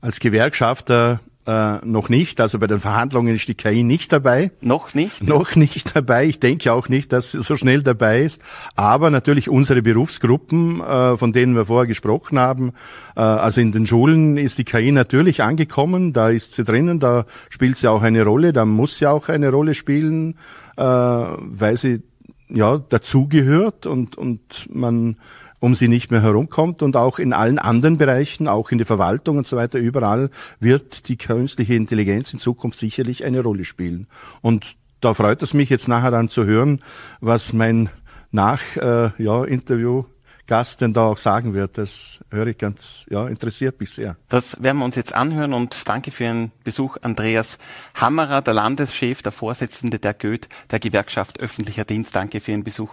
als 0.00 0.20
Gewerkschafter 0.20 1.20
äh, 1.46 1.84
noch 1.84 2.08
nicht. 2.08 2.40
Also 2.40 2.58
bei 2.58 2.66
den 2.66 2.80
Verhandlungen 2.80 3.34
ist 3.34 3.48
die 3.48 3.54
KI 3.54 3.82
nicht 3.82 4.12
dabei. 4.12 4.50
Noch 4.60 4.94
nicht? 4.94 5.22
Noch 5.22 5.56
nicht 5.56 5.96
dabei. 5.96 6.26
Ich 6.26 6.38
denke 6.38 6.72
auch 6.72 6.88
nicht, 6.88 7.12
dass 7.12 7.32
sie 7.32 7.42
so 7.42 7.56
schnell 7.56 7.82
dabei 7.82 8.22
ist. 8.22 8.42
Aber 8.76 9.10
natürlich 9.10 9.48
unsere 9.48 9.82
Berufsgruppen, 9.82 10.80
äh, 10.80 11.16
von 11.16 11.32
denen 11.32 11.56
wir 11.56 11.66
vorher 11.66 11.86
gesprochen 11.86 12.38
haben, 12.38 12.72
äh, 13.16 13.20
also 13.20 13.60
in 13.60 13.72
den 13.72 13.86
Schulen 13.86 14.36
ist 14.36 14.58
die 14.58 14.64
KI 14.64 14.92
natürlich 14.92 15.42
angekommen. 15.42 16.12
Da 16.12 16.28
ist 16.28 16.54
sie 16.54 16.64
drinnen, 16.64 17.00
da 17.00 17.24
spielt 17.48 17.78
sie 17.78 17.88
auch 17.88 18.02
eine 18.02 18.22
Rolle, 18.22 18.52
da 18.52 18.64
muss 18.64 18.98
sie 18.98 19.06
auch 19.06 19.28
eine 19.28 19.50
Rolle 19.50 19.74
spielen, 19.74 20.36
äh, 20.80 20.82
weil 20.82 21.76
sie 21.76 22.02
ja 22.48 22.78
dazugehört 22.78 23.86
und 23.86 24.16
und 24.16 24.40
man 24.72 25.16
um 25.60 25.74
sie 25.74 25.88
nicht 25.88 26.10
mehr 26.10 26.22
herumkommt 26.22 26.82
und 26.82 26.96
auch 26.96 27.18
in 27.18 27.34
allen 27.34 27.58
anderen 27.58 27.98
Bereichen, 27.98 28.48
auch 28.48 28.70
in 28.70 28.78
der 28.78 28.86
Verwaltung 28.86 29.36
und 29.36 29.46
so 29.46 29.58
weiter, 29.58 29.78
überall 29.78 30.30
wird 30.58 31.08
die 31.08 31.18
künstliche 31.18 31.74
Intelligenz 31.74 32.32
in 32.32 32.38
Zukunft 32.38 32.78
sicherlich 32.78 33.24
eine 33.26 33.42
Rolle 33.42 33.66
spielen. 33.66 34.06
Und 34.40 34.76
da 35.02 35.12
freut 35.12 35.42
es 35.42 35.52
mich 35.52 35.68
jetzt 35.68 35.86
nachher 35.86 36.10
dann 36.10 36.30
zu 36.30 36.46
hören, 36.46 36.80
was 37.20 37.52
mein 37.52 37.90
nach 38.32 38.62
äh, 38.76 39.10
ja, 39.22 39.44
Interview 39.44 40.04
Gast 40.50 40.80
denn 40.80 40.92
da 40.92 41.04
auch 41.06 41.16
sagen 41.16 41.54
wird. 41.54 41.78
Das 41.78 42.18
höre 42.28 42.48
ich 42.48 42.58
ganz, 42.58 43.06
ja, 43.08 43.28
interessiert 43.28 43.78
mich 43.78 43.90
sehr. 43.90 44.16
Das 44.28 44.60
werden 44.60 44.78
wir 44.78 44.84
uns 44.84 44.96
jetzt 44.96 45.14
anhören 45.14 45.52
und 45.52 45.88
danke 45.88 46.10
für 46.10 46.24
Ihren 46.24 46.50
Besuch, 46.64 46.96
Andreas 47.02 47.58
Hammerer, 47.94 48.42
der 48.42 48.54
Landeschef, 48.54 49.22
der 49.22 49.30
Vorsitzende 49.30 50.00
der 50.00 50.12
Goethe, 50.12 50.48
der 50.72 50.80
Gewerkschaft 50.80 51.38
Öffentlicher 51.38 51.84
Dienst. 51.84 52.16
Danke 52.16 52.40
für 52.40 52.50
Ihren 52.50 52.64
Besuch. 52.64 52.90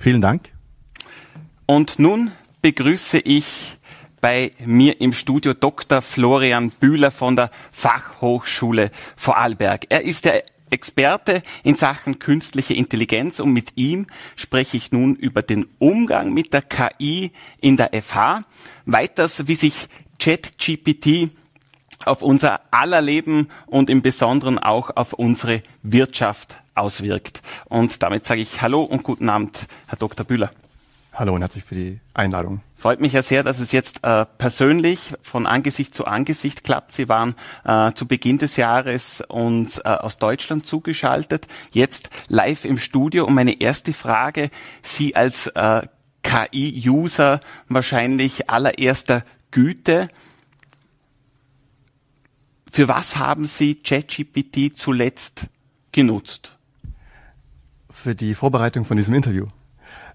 Vielen 0.00 0.20
Dank. 0.20 0.50
Und 1.64 2.00
nun 2.00 2.32
begrüße 2.60 3.20
ich 3.20 3.78
bei 4.20 4.50
mir 4.64 5.00
im 5.00 5.12
Studio 5.12 5.54
Dr. 5.54 6.02
Florian 6.02 6.70
Bühler 6.70 7.12
von 7.12 7.36
der 7.36 7.52
Fachhochschule 7.70 8.90
Vorarlberg. 9.14 9.86
Er 9.90 10.02
ist 10.02 10.24
der 10.24 10.42
Experte 10.70 11.42
in 11.62 11.76
Sachen 11.76 12.18
künstliche 12.18 12.74
Intelligenz 12.74 13.40
und 13.40 13.52
mit 13.52 13.72
ihm 13.76 14.06
spreche 14.36 14.76
ich 14.76 14.92
nun 14.92 15.16
über 15.16 15.42
den 15.42 15.66
Umgang 15.78 16.32
mit 16.32 16.52
der 16.52 16.62
KI 16.62 17.32
in 17.60 17.76
der 17.76 17.90
FH. 18.00 18.42
Weiters, 18.86 19.46
wie 19.46 19.54
sich 19.54 19.88
ChatGPT 20.18 21.30
auf 22.04 22.22
unser 22.22 22.60
aller 22.70 23.00
Leben 23.00 23.48
und 23.66 23.90
im 23.90 24.02
Besonderen 24.02 24.58
auch 24.58 24.90
auf 24.96 25.12
unsere 25.12 25.62
Wirtschaft 25.82 26.62
auswirkt. 26.74 27.42
Und 27.66 28.02
damit 28.02 28.24
sage 28.24 28.40
ich 28.40 28.62
Hallo 28.62 28.82
und 28.82 29.02
guten 29.02 29.28
Abend, 29.28 29.66
Herr 29.86 29.98
Dr. 29.98 30.24
Bühler. 30.24 30.50
Hallo 31.12 31.34
und 31.34 31.42
herzlich 31.42 31.64
für 31.64 31.74
die 31.74 32.00
Einladung. 32.14 32.60
Freut 32.76 33.00
mich 33.00 33.12
ja 33.12 33.22
sehr, 33.22 33.42
dass 33.42 33.58
es 33.58 33.72
jetzt 33.72 34.04
äh, 34.04 34.24
persönlich 34.38 35.12
von 35.22 35.46
Angesicht 35.46 35.94
zu 35.94 36.04
Angesicht 36.06 36.62
klappt. 36.62 36.92
Sie 36.92 37.08
waren 37.08 37.34
äh, 37.64 37.92
zu 37.92 38.06
Beginn 38.06 38.38
des 38.38 38.56
Jahres 38.56 39.20
uns 39.28 39.78
äh, 39.78 39.82
aus 39.82 40.18
Deutschland 40.18 40.66
zugeschaltet, 40.66 41.48
jetzt 41.72 42.10
live 42.28 42.64
im 42.64 42.78
Studio. 42.78 43.26
Und 43.26 43.34
meine 43.34 43.60
erste 43.60 43.92
Frage, 43.92 44.50
Sie 44.82 45.16
als 45.16 45.48
äh, 45.48 45.82
KI-User 46.22 47.40
wahrscheinlich 47.68 48.48
allererster 48.48 49.22
Güte. 49.50 50.08
Für 52.70 52.86
was 52.86 53.16
haben 53.16 53.46
Sie 53.46 53.74
ChatGPT 53.74 54.76
zuletzt 54.76 55.46
genutzt? 55.90 56.56
Für 57.90 58.14
die 58.14 58.34
Vorbereitung 58.34 58.84
von 58.84 58.96
diesem 58.96 59.14
Interview. 59.14 59.48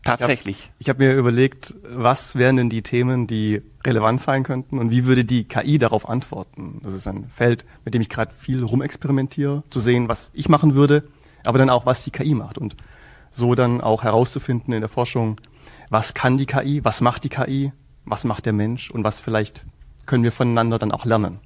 Tatsächlich. 0.06 0.72
Ich 0.78 0.88
habe 0.88 1.04
hab 1.04 1.14
mir 1.14 1.18
überlegt, 1.18 1.74
was 1.84 2.36
wären 2.36 2.56
denn 2.56 2.70
die 2.70 2.84
Themen, 2.84 3.26
die 3.26 3.62
relevant 3.84 4.22
sein 4.22 4.44
könnten 4.44 4.78
und 4.78 4.92
wie 4.92 5.08
würde 5.08 5.26
die 5.26 5.46
KI 5.46 5.80
darauf 5.80 6.08
antworten? 6.08 6.80
Das 6.84 6.94
ist 6.94 7.08
ein 7.08 7.28
Feld, 7.28 7.66
mit 7.84 7.96
dem 7.96 8.02
ich 8.02 8.10
gerade 8.10 8.32
viel 8.32 8.64
rumexperimentiere, 8.64 9.64
zu 9.70 9.80
sehen, 9.80 10.08
was 10.08 10.30
ich 10.34 10.48
machen 10.48 10.76
würde, 10.76 11.04
aber 11.46 11.58
dann 11.58 11.72
auch, 11.72 11.88
was 11.88 12.04
die 12.04 12.12
KI 12.12 12.36
macht 12.36 12.60
und 12.60 12.76
so 13.32 13.56
dann 13.56 13.82
auch 13.82 14.04
herauszufinden 14.04 14.74
in 14.74 14.82
der 14.82 14.90
Forschung, 14.90 15.42
was 15.90 16.14
kann 16.14 16.38
die 16.38 16.46
KI, 16.46 16.86
was 16.86 17.02
macht 17.02 17.24
die 17.24 17.30
KI, 17.30 17.72
was 18.06 18.26
macht 18.26 18.46
der 18.46 18.54
Mensch 18.54 18.92
und 18.92 19.04
was 19.04 19.20
vielleicht 19.20 19.66
können 20.06 20.24
wir 20.24 20.32
voneinander 20.32 20.78
dann 20.78 20.92
auch 20.92 21.06
lernen. 21.06 21.40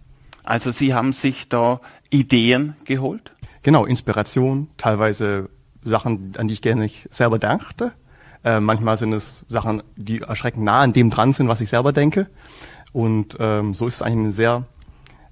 Also 0.43 0.71
Sie 0.71 0.93
haben 0.93 1.13
sich 1.13 1.47
da 1.47 1.79
Ideen 2.09 2.75
geholt? 2.83 3.31
Genau, 3.63 3.85
Inspiration, 3.85 4.67
teilweise 4.77 5.49
Sachen, 5.81 6.33
an 6.37 6.49
die 6.49 6.55
ich 6.55 6.61
gerne 6.61 6.81
nicht 6.81 7.13
selber 7.13 7.39
dachte, 7.39 7.93
äh, 8.43 8.59
manchmal 8.59 8.97
sind 8.97 9.13
es 9.13 9.45
Sachen, 9.47 9.83
die 9.95 10.21
erschreckend 10.21 10.63
nah 10.63 10.79
an 10.79 10.93
dem 10.93 11.09
dran 11.09 11.33
sind, 11.33 11.47
was 11.47 11.61
ich 11.61 11.69
selber 11.69 11.91
denke. 11.93 12.27
Und 12.93 13.37
ähm, 13.39 13.73
so 13.73 13.87
ist 13.87 13.95
es 13.95 14.01
eigentlich 14.01 14.27
ein 14.27 14.31
sehr 14.31 14.65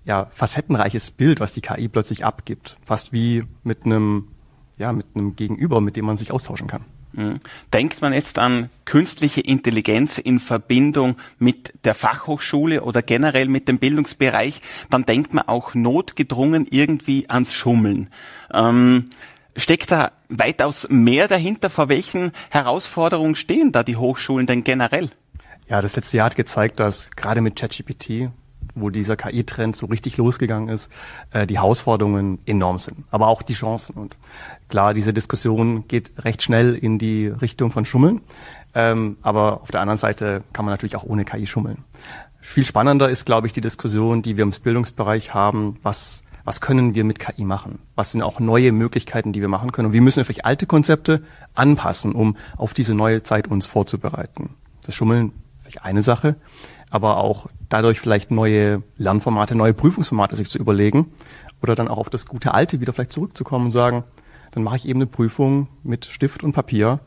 ja, 0.05 0.27
facettenreiches 0.31 1.11
Bild, 1.11 1.39
was 1.39 1.53
die 1.53 1.61
KI 1.61 1.87
plötzlich 1.87 2.23
abgibt. 2.23 2.77
Fast 2.85 3.11
wie 3.13 3.43
mit 3.63 3.85
einem, 3.85 4.29
ja, 4.77 4.93
mit 4.93 5.05
einem 5.15 5.35
Gegenüber, 5.35 5.81
mit 5.81 5.95
dem 5.95 6.05
man 6.05 6.17
sich 6.17 6.31
austauschen 6.31 6.67
kann. 6.67 6.85
Mhm. 7.13 7.39
Denkt 7.73 8.01
man 8.01 8.13
jetzt 8.13 8.39
an 8.39 8.69
künstliche 8.85 9.41
Intelligenz 9.41 10.17
in 10.17 10.39
Verbindung 10.39 11.17
mit 11.39 11.73
der 11.83 11.95
Fachhochschule 11.95 12.83
oder 12.83 13.01
generell 13.01 13.47
mit 13.47 13.67
dem 13.67 13.79
Bildungsbereich, 13.79 14.61
dann 14.89 15.05
denkt 15.05 15.33
man 15.33 15.47
auch 15.47 15.73
notgedrungen 15.73 16.67
irgendwie 16.69 17.29
ans 17.29 17.53
Schummeln. 17.53 18.09
Ähm, 18.53 19.09
Steckt 19.57 19.91
da 19.91 20.11
weitaus 20.29 20.87
mehr 20.87 21.27
dahinter? 21.27 21.71
Vor 21.71 21.89
welchen 21.89 22.31
Herausforderungen 22.51 23.35
stehen 23.35 23.71
da 23.71 23.81
die 23.81 23.97
Hochschulen 23.97 24.45
denn 24.45 24.63
generell? 24.63 25.09
Ja, 25.67 25.81
das 25.81 25.95
letzte 25.95 26.17
Jahr 26.17 26.27
hat 26.27 26.35
gezeigt, 26.35 26.79
dass 26.79 27.09
gerade 27.11 27.41
mit 27.41 27.55
ChatGPT, 27.55 28.29
wo 28.75 28.91
dieser 28.91 29.17
KI-Trend 29.17 29.75
so 29.75 29.87
richtig 29.87 30.17
losgegangen 30.17 30.69
ist, 30.69 30.89
äh, 31.31 31.47
die 31.47 31.57
Herausforderungen 31.57 32.37
enorm 32.45 32.77
sind, 32.77 33.05
aber 33.09 33.27
auch 33.27 33.41
die 33.41 33.55
Chancen. 33.55 33.95
Und 33.95 34.15
klar, 34.69 34.93
diese 34.93 35.11
Diskussion 35.11 35.87
geht 35.87 36.11
recht 36.23 36.43
schnell 36.43 36.75
in 36.75 36.99
die 36.99 37.27
Richtung 37.27 37.71
von 37.71 37.83
Schummeln, 37.83 38.21
ähm, 38.75 39.17
aber 39.23 39.61
auf 39.61 39.71
der 39.71 39.81
anderen 39.81 39.97
Seite 39.97 40.43
kann 40.53 40.65
man 40.65 40.73
natürlich 40.73 40.95
auch 40.95 41.03
ohne 41.03 41.25
KI 41.25 41.47
schummeln. 41.47 41.83
Viel 42.41 42.63
spannender 42.63 43.09
ist, 43.09 43.25
glaube 43.25 43.47
ich, 43.47 43.53
die 43.53 43.61
Diskussion, 43.61 44.21
die 44.21 44.37
wir 44.37 44.43
im 44.43 44.51
Bildungsbereich 44.51 45.33
haben, 45.33 45.79
was 45.81 46.21
was 46.47 46.61
können 46.61 46.95
wir 46.95 47.03
mit 47.03 47.19
KI 47.19 47.43
machen? 47.43 47.79
Was 47.95 48.13
sind 48.13 48.21
auch 48.21 48.39
neue 48.39 48.71
Möglichkeiten, 48.71 49.33
die 49.33 49.41
wir 49.41 49.49
machen 49.49 49.73
können? 49.73 49.87
Und 49.87 49.93
wie 49.93 49.99
müssen 49.99 50.15
wir 50.15 50.23
vielleicht 50.23 50.45
alte 50.45 50.65
Konzepte 50.65 51.21
anpassen, 51.55 52.13
um 52.13 52.37
auf 52.55 52.73
diese 52.73 52.95
neue 52.95 53.21
Zeit 53.21 53.49
uns 53.49 53.65
vorzubereiten? 53.65 54.51
Das 54.85 54.95
Schummeln 54.95 55.33
vielleicht 55.59 55.83
eine 55.83 56.01
Sache, 56.01 56.37
aber 56.89 57.17
auch 57.17 57.47
dadurch 57.67 57.99
vielleicht 57.99 58.31
neue 58.31 58.81
Lernformate, 58.95 59.55
neue 59.55 59.73
Prüfungsformate 59.73 60.37
sich 60.37 60.49
zu 60.49 60.57
überlegen 60.57 61.11
oder 61.61 61.75
dann 61.75 61.89
auch 61.89 61.97
auf 61.97 62.09
das 62.09 62.25
gute 62.25 62.53
Alte 62.53 62.79
wieder 62.79 62.93
vielleicht 62.93 63.11
zurückzukommen 63.11 63.65
und 63.65 63.71
sagen, 63.71 64.05
dann 64.51 64.63
mache 64.63 64.77
ich 64.77 64.87
eben 64.87 64.99
eine 64.99 65.07
Prüfung 65.07 65.67
mit 65.83 66.05
Stift 66.05 66.45
und 66.45 66.53
Papier, 66.53 67.01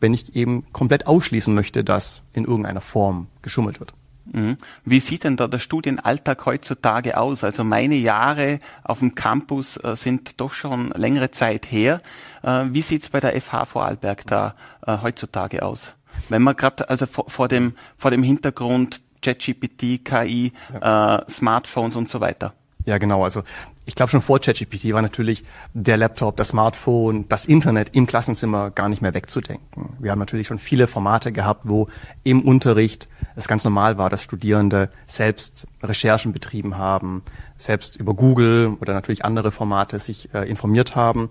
wenn 0.00 0.12
ich 0.12 0.36
eben 0.36 0.70
komplett 0.74 1.06
ausschließen 1.06 1.54
möchte, 1.54 1.82
dass 1.82 2.20
in 2.34 2.44
irgendeiner 2.44 2.82
Form 2.82 3.28
geschummelt 3.40 3.80
wird. 3.80 3.94
Mhm. 4.24 4.56
Wie 4.84 5.00
sieht 5.00 5.24
denn 5.24 5.36
da 5.36 5.48
der 5.48 5.58
Studienalltag 5.58 6.46
heutzutage 6.46 7.16
aus? 7.18 7.44
Also 7.44 7.64
meine 7.64 7.96
Jahre 7.96 8.58
auf 8.84 9.00
dem 9.00 9.14
Campus 9.14 9.76
äh, 9.78 9.96
sind 9.96 10.40
doch 10.40 10.52
schon 10.52 10.90
längere 10.90 11.30
Zeit 11.30 11.70
her. 11.70 12.00
Äh, 12.42 12.66
wie 12.70 12.82
sieht's 12.82 13.08
bei 13.08 13.20
der 13.20 13.40
FH 13.40 13.64
Vorarlberg 13.66 14.26
da 14.26 14.54
äh, 14.86 14.98
heutzutage 15.02 15.62
aus? 15.62 15.94
Wenn 16.28 16.42
man 16.42 16.56
gerade 16.56 16.88
also 16.88 17.06
vor, 17.06 17.28
vor, 17.28 17.48
dem 17.48 17.74
vor 17.96 18.10
dem 18.10 18.22
Hintergrund 18.22 19.00
ChatGPT, 19.22 20.04
KI, 20.04 20.52
ja. 20.72 21.16
äh, 21.18 21.30
Smartphones 21.30 21.96
und 21.96 22.08
so 22.08 22.20
weiter. 22.20 22.54
Ja, 22.84 22.98
genau. 22.98 23.24
Also 23.24 23.42
ich 23.84 23.96
glaube 23.96 24.10
schon 24.10 24.20
vor 24.20 24.38
ChatGPT 24.38 24.92
war 24.92 25.02
natürlich 25.02 25.44
der 25.74 25.96
Laptop, 25.96 26.36
das 26.36 26.48
Smartphone, 26.48 27.28
das 27.28 27.44
Internet 27.44 27.90
im 27.94 28.06
Klassenzimmer 28.06 28.70
gar 28.70 28.88
nicht 28.88 29.02
mehr 29.02 29.14
wegzudenken. 29.14 29.96
Wir 29.98 30.12
haben 30.12 30.20
natürlich 30.20 30.46
schon 30.46 30.58
viele 30.58 30.86
Formate 30.86 31.32
gehabt, 31.32 31.62
wo 31.64 31.88
im 32.22 32.42
Unterricht 32.42 33.08
es 33.34 33.48
ganz 33.48 33.64
normal 33.64 33.98
war, 33.98 34.08
dass 34.08 34.22
Studierende 34.22 34.90
selbst 35.06 35.66
Recherchen 35.82 36.32
betrieben 36.32 36.76
haben, 36.78 37.22
selbst 37.56 37.96
über 37.96 38.14
Google 38.14 38.76
oder 38.80 38.94
natürlich 38.94 39.24
andere 39.24 39.50
Formate 39.50 39.98
sich 39.98 40.32
äh, 40.32 40.48
informiert 40.48 40.94
haben. 40.94 41.30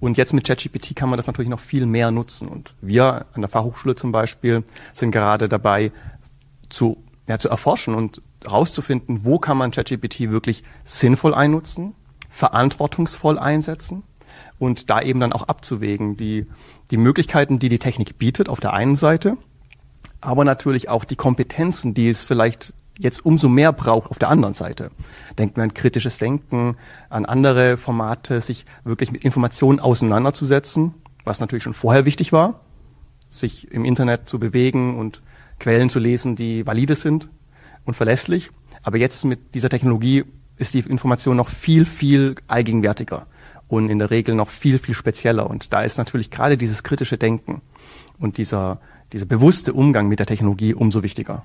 Und 0.00 0.16
jetzt 0.16 0.32
mit 0.32 0.46
ChatGPT 0.46 0.94
kann 0.94 1.08
man 1.08 1.16
das 1.16 1.26
natürlich 1.26 1.50
noch 1.50 1.58
viel 1.58 1.84
mehr 1.84 2.12
nutzen. 2.12 2.46
Und 2.46 2.74
wir 2.80 3.26
an 3.34 3.40
der 3.40 3.48
Fachhochschule 3.48 3.96
zum 3.96 4.12
Beispiel 4.12 4.62
sind 4.92 5.10
gerade 5.10 5.48
dabei 5.48 5.90
zu, 6.68 7.02
ja, 7.26 7.40
zu 7.40 7.48
erforschen 7.48 7.96
und 7.96 8.22
herauszufinden, 8.44 9.24
wo 9.24 9.38
kann 9.38 9.56
man 9.56 9.70
ChatGPT 9.70 10.30
wirklich 10.30 10.62
sinnvoll 10.84 11.34
einnutzen, 11.34 11.94
verantwortungsvoll 12.30 13.38
einsetzen 13.38 14.02
und 14.58 14.90
da 14.90 15.00
eben 15.00 15.20
dann 15.20 15.32
auch 15.32 15.48
abzuwägen, 15.48 16.16
die, 16.16 16.46
die 16.90 16.96
Möglichkeiten, 16.96 17.58
die 17.58 17.68
die 17.68 17.78
Technik 17.78 18.18
bietet 18.18 18.48
auf 18.48 18.60
der 18.60 18.74
einen 18.74 18.96
Seite, 18.96 19.36
aber 20.20 20.44
natürlich 20.44 20.88
auch 20.88 21.04
die 21.04 21.16
Kompetenzen, 21.16 21.94
die 21.94 22.08
es 22.08 22.22
vielleicht 22.22 22.74
jetzt 22.98 23.24
umso 23.24 23.48
mehr 23.48 23.72
braucht 23.72 24.10
auf 24.10 24.18
der 24.18 24.28
anderen 24.28 24.54
Seite. 24.54 24.90
Denkt 25.38 25.56
man 25.56 25.64
an 25.64 25.74
kritisches 25.74 26.18
Denken, 26.18 26.76
an 27.08 27.24
andere 27.24 27.76
Formate, 27.76 28.40
sich 28.40 28.66
wirklich 28.84 29.12
mit 29.12 29.24
Informationen 29.24 29.78
auseinanderzusetzen, 29.78 30.94
was 31.24 31.40
natürlich 31.40 31.62
schon 31.62 31.74
vorher 31.74 32.04
wichtig 32.04 32.32
war, 32.32 32.60
sich 33.30 33.70
im 33.70 33.84
Internet 33.84 34.28
zu 34.28 34.40
bewegen 34.40 34.98
und 34.98 35.22
Quellen 35.60 35.90
zu 35.90 35.98
lesen, 35.98 36.34
die 36.34 36.66
valide 36.66 36.94
sind 36.94 37.28
und 37.88 37.94
verlässlich. 37.94 38.50
Aber 38.82 38.98
jetzt 38.98 39.24
mit 39.24 39.54
dieser 39.54 39.68
Technologie 39.68 40.24
ist 40.56 40.74
die 40.74 40.80
Information 40.80 41.36
noch 41.36 41.48
viel, 41.48 41.86
viel 41.86 42.36
allgegenwärtiger 42.46 43.26
und 43.66 43.88
in 43.88 43.98
der 43.98 44.10
Regel 44.10 44.34
noch 44.34 44.50
viel, 44.50 44.78
viel 44.78 44.94
spezieller. 44.94 45.48
Und 45.48 45.72
da 45.72 45.82
ist 45.82 45.98
natürlich 45.98 46.30
gerade 46.30 46.56
dieses 46.56 46.84
kritische 46.84 47.18
Denken 47.18 47.62
und 48.18 48.38
dieser, 48.38 48.78
dieser 49.12 49.26
bewusste 49.26 49.72
Umgang 49.72 50.06
mit 50.08 50.20
der 50.20 50.26
Technologie 50.26 50.74
umso 50.74 51.02
wichtiger. 51.02 51.44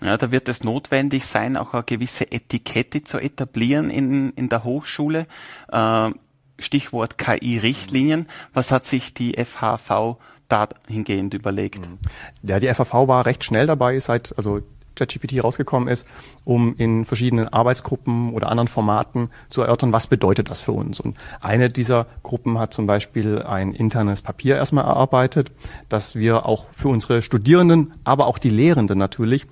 Ja, 0.00 0.16
da 0.16 0.30
wird 0.30 0.48
es 0.48 0.64
notwendig 0.64 1.26
sein, 1.26 1.56
auch 1.58 1.74
eine 1.74 1.82
gewisse 1.82 2.30
Etikette 2.32 3.04
zu 3.04 3.18
etablieren 3.18 3.90
in, 3.90 4.30
in 4.30 4.48
der 4.48 4.64
Hochschule. 4.64 5.26
Äh, 5.70 6.10
Stichwort 6.58 7.18
KI-Richtlinien. 7.18 8.26
Was 8.52 8.70
hat 8.70 8.86
sich 8.86 9.12
die 9.12 9.34
FHV 9.42 10.16
dahingehend 10.48 11.34
überlegt? 11.34 11.80
Mhm. 11.80 11.98
Ja, 12.42 12.60
die 12.60 12.72
FAV 12.72 13.08
war 13.08 13.26
recht 13.26 13.44
schnell 13.44 13.66
dabei, 13.66 13.98
seit 13.98 14.36
also 14.36 14.60
ChatGPT 14.96 15.42
rausgekommen 15.42 15.88
ist, 15.88 16.06
um 16.44 16.74
in 16.76 17.04
verschiedenen 17.04 17.48
Arbeitsgruppen 17.48 18.32
oder 18.32 18.48
anderen 18.48 18.68
Formaten 18.68 19.30
zu 19.48 19.62
erörtern, 19.62 19.92
was 19.92 20.06
bedeutet 20.06 20.50
das 20.50 20.60
für 20.60 20.72
uns. 20.72 21.00
Und 21.00 21.16
eine 21.40 21.70
dieser 21.70 22.06
Gruppen 22.22 22.58
hat 22.58 22.72
zum 22.72 22.86
Beispiel 22.86 23.42
ein 23.42 23.72
internes 23.72 24.22
Papier 24.22 24.56
erstmal 24.56 24.84
erarbeitet, 24.84 25.52
dass 25.88 26.14
wir 26.14 26.46
auch 26.46 26.66
für 26.72 26.88
unsere 26.88 27.22
Studierenden, 27.22 27.94
aber 28.04 28.26
auch 28.26 28.38
die 28.38 28.50
Lehrenden 28.50 28.98
natürlich 28.98 29.46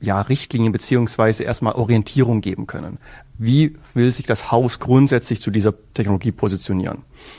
ja, 0.00 0.20
Richtlinien 0.22 0.72
beziehungsweise 0.72 1.44
erstmal 1.44 1.74
Orientierung 1.74 2.40
geben 2.40 2.66
können. 2.66 2.98
Wie 3.36 3.76
will 3.94 4.12
sich 4.12 4.26
das 4.26 4.50
Haus 4.50 4.80
grundsätzlich 4.80 5.40
zu 5.40 5.50
dieser 5.50 5.74
Technologie 5.94 6.32
positionieren? 6.32 6.98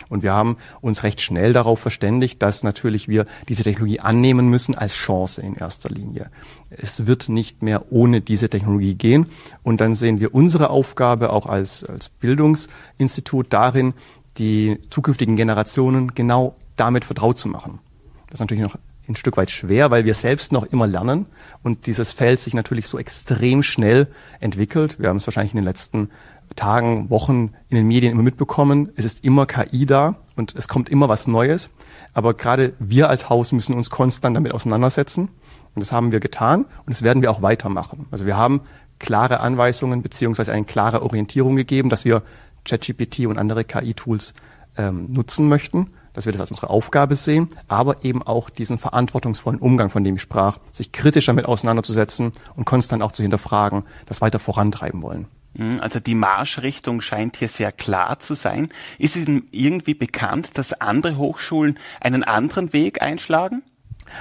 Und 0.10 0.22
wir 0.22 0.34
haben 0.34 0.58
uns 0.80 1.04
recht 1.04 1.22
schnell 1.22 1.54
darauf 1.54 1.80
verständigt, 1.80 2.42
dass 2.42 2.64
natürlich 2.64 3.08
wir 3.08 3.26
diese 3.50 3.64
Technologie 3.64 4.00
annehmen 4.00 4.50
müssen 4.50 4.76
als 4.76 4.94
Chance 4.94 5.42
in 5.42 5.56
erster 5.56 5.90
Linie. 5.90 6.30
Es 6.70 7.08
wird 7.08 7.30
nicht 7.30 7.64
mehr 7.64 7.92
ohne 7.92 8.22
diese 8.22 8.50
Technologie 8.50 8.96
gehen. 8.96 9.28
Und 9.64 9.82
dann 9.82 9.96
sehen 9.96 10.20
wir 10.20 10.34
unsere 10.36 10.70
Aufgabe 10.70 11.32
auch 11.32 11.48
als, 11.48 11.84
als 11.84 12.10
Bildungsinstitut 12.10 13.48
darin, 13.50 13.94
die 14.38 14.80
zukünftigen 14.90 15.36
Generationen 15.36 16.14
genau 16.14 16.56
damit 16.78 17.06
vertraut 17.06 17.38
zu 17.38 17.48
machen. 17.48 17.80
Das 18.28 18.36
ist 18.36 18.40
natürlich 18.42 18.64
noch 18.64 18.78
ein 19.12 19.16
Stück 19.16 19.38
weit 19.38 19.52
schwer, 19.52 19.92
weil 19.92 20.06
wir 20.06 20.14
selbst 20.14 20.52
noch 20.52 20.66
immer 20.66 20.88
lernen 20.88 21.28
und 21.64 21.88
dieses 21.88 22.12
Feld 22.12 22.40
sich 22.40 22.54
natürlich 22.54 22.88
so 22.88 22.98
extrem 22.98 23.64
schnell 23.64 24.08
entwickelt. 24.40 25.00
Wir 25.00 25.10
haben 25.10 25.18
es 25.18 25.28
wahrscheinlich 25.28 25.54
in 25.54 25.58
den 25.58 25.66
letzten 25.66 26.10
Tagen, 26.56 27.10
Wochen 27.10 27.54
in 27.70 27.78
den 27.78 27.88
Medien 27.88 28.12
immer 28.12 28.24
mitbekommen. 28.24 28.90
Es 28.96 29.06
ist 29.06 29.24
immer 29.24 29.46
KI 29.46 29.86
da 29.86 30.16
und 30.36 30.56
es 30.56 30.68
kommt 30.68 30.90
immer 30.90 31.08
was 31.08 31.28
Neues. 31.28 31.70
Aber 32.14 32.34
gerade 32.34 32.74
wir 32.80 33.10
als 33.10 33.30
Haus 33.30 33.52
müssen 33.52 33.74
uns 33.74 33.90
konstant 33.90 34.36
damit 34.36 34.54
auseinandersetzen. 34.54 35.30
Und 35.74 35.80
das 35.80 35.94
haben 35.94 36.12
wir 36.12 36.20
getan 36.20 36.66
und 36.86 36.90
das 36.90 37.02
werden 37.02 37.22
wir 37.22 37.32
auch 37.32 37.42
weitermachen. 37.42 38.08
Also 38.12 38.26
wir 38.26 38.36
haben 38.36 38.62
klare 39.00 39.40
Anweisungen 39.40 40.02
beziehungsweise 40.02 40.52
eine 40.52 40.66
klare 40.66 41.02
Orientierung 41.02 41.56
gegeben, 41.56 41.90
dass 41.90 42.04
wir 42.04 42.24
ChatGPT 42.66 43.26
und 43.28 43.38
andere 43.38 43.64
KI-Tools 43.64 44.34
ähm, 44.78 45.12
nutzen 45.12 45.48
möchten 45.48 45.88
dass 46.14 46.26
wir 46.26 46.32
das 46.32 46.42
als 46.42 46.52
unsere 46.52 46.70
Aufgabe 46.70 47.16
sehen, 47.16 47.50
aber 47.68 48.04
eben 48.04 48.22
auch 48.24 48.50
diesen 48.50 48.78
verantwortungsvollen 48.78 49.60
Umgang, 49.60 49.90
von 49.90 50.04
dem 50.04 50.16
ich 50.16 50.22
sprach, 50.22 50.58
sich 50.72 50.92
kritisch 50.92 51.26
damit 51.26 51.46
auseinanderzusetzen 51.46 52.32
und 52.56 52.66
konstant 52.66 53.04
auch 53.04 53.12
zu 53.12 53.22
hinterfragen, 53.22 53.84
das 54.06 54.22
weiter 54.22 54.40
vorantreiben 54.40 55.02
wollen. 55.02 55.28
Mhm, 55.54 55.80
also 55.82 56.00
die 56.00 56.16
Marschrichtung 56.16 57.02
scheint 57.02 57.38
hier 57.38 57.50
sehr 57.50 57.72
klar 57.72 58.20
zu 58.20 58.36
sein. 58.36 58.70
Ist 58.98 59.16
es 59.16 59.28
Ihnen 59.28 59.48
irgendwie 59.52 59.94
bekannt, 59.94 60.58
dass 60.58 60.74
andere 60.74 61.18
Hochschulen 61.18 61.78
einen 62.00 62.24
anderen 62.24 62.74
Weg 62.74 63.02
einschlagen? 63.02 63.64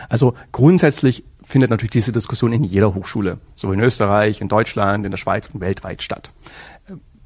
Also 0.08 0.34
grundsätzlich 0.52 1.24
findet 1.44 1.70
natürlich 1.70 1.90
diese 1.90 2.12
Diskussion 2.12 2.52
in 2.52 2.62
jeder 2.62 2.94
Hochschule, 2.94 3.38
so 3.56 3.72
in 3.72 3.80
Österreich, 3.80 4.40
in 4.40 4.48
Deutschland, 4.48 5.04
in 5.04 5.10
der 5.10 5.18
Schweiz 5.18 5.48
und 5.52 5.60
weltweit 5.60 6.02
statt. 6.02 6.32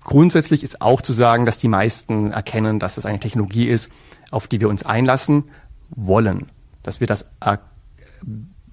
Grundsätzlich 0.03 0.63
ist 0.63 0.83
auch 0.83 1.01
zu 1.01 1.13
sagen, 1.13 1.47
dass 1.47 1.59
die 1.59 1.69
meisten 1.69 2.31
erkennen, 2.31 2.79
dass 2.79 2.99
es 2.99 3.07
eine 3.07 3.21
Technologie 3.21 3.69
ist, 3.69 3.91
auf 4.35 4.49
die 4.49 4.61
wir 4.61 4.69
uns 4.69 4.85
einlassen 4.85 5.45
wollen, 5.91 6.51
dass 6.83 7.01
wir 7.01 7.07
das, 7.07 7.23
äh, 7.41 7.59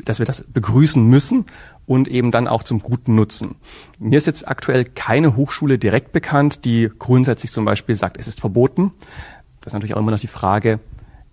dass 0.03 0.19
wir 0.19 0.25
das 0.25 0.43
begrüßen 0.43 1.05
müssen 1.05 1.45
und 1.85 2.07
eben 2.07 2.31
dann 2.31 2.47
auch 2.47 2.63
zum 2.63 2.79
Guten 2.79 3.15
nutzen. 3.15 3.55
Mir 3.99 4.17
ist 4.17 4.27
jetzt 4.27 4.47
aktuell 4.47 4.85
keine 4.85 5.35
Hochschule 5.35 5.77
direkt 5.77 6.11
bekannt, 6.11 6.65
die 6.65 6.89
grundsätzlich 6.97 7.51
zum 7.51 7.65
Beispiel 7.65 7.95
sagt, 7.95 8.17
es 8.17 8.27
ist 8.27 8.39
verboten. 8.39 8.91
Das 9.61 9.71
ist 9.71 9.73
natürlich 9.73 9.95
auch 9.95 9.99
immer 9.99 10.11
noch 10.11 10.19
die 10.19 10.27
Frage, 10.27 10.79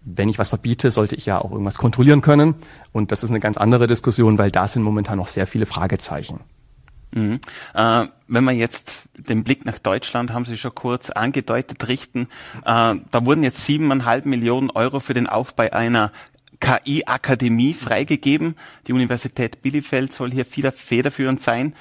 wenn 0.05 0.29
ich 0.29 0.39
was 0.39 0.49
verbiete, 0.49 0.91
sollte 0.91 1.17
ich 1.17 1.27
ja 1.27 1.41
auch 1.41 1.51
irgendwas 1.53 1.79
kontrollieren 1.79 2.21
können. 2.21 2.55
Und 2.93 3.13
das 3.13 3.23
ist 3.23 3.31
eine 3.31 3.41
ganz 3.41 3.57
andere 3.57 3.87
Diskussion, 3.87 4.39
weil 4.39 4.51
da 4.51 4.67
sind 4.67 4.83
momentan 4.83 5.19
noch 5.19 5.27
sehr 5.27 5.47
viele 5.47 5.67
Fragezeichen. 5.67 6.41
Mhm. 7.13 7.41
Äh, 7.75 8.07
wenn 8.27 8.45
wir 8.45 8.53
jetzt 8.53 9.05
den 9.17 9.45
Blick 9.45 9.65
nach 9.65 9.79
Deutschland, 9.79 10.33
haben 10.33 10.45
Sie 10.45 10.57
schon 10.57 10.75
kurz 10.75 11.11
angedeutet, 11.11 11.89
richten, 11.89 12.29
äh, 12.65 12.95
da 13.11 13.25
wurden 13.25 13.43
jetzt 13.43 13.65
siebeneinhalb 13.65 14.27
Millionen 14.27 14.71
Euro 14.71 15.01
für 15.01 15.15
den 15.15 15.27
Aufbau 15.27 15.71
einer 15.73 16.13
KI-Akademie 16.61 17.75
freigegeben. 17.75 18.57
Die 18.87 18.93
Universität 18.93 19.63
Bielefeld 19.63 20.13
soll 20.13 20.31
hier 20.33 20.45
viel 20.45 20.71
federführend 20.71 21.41
sein. 21.41 21.75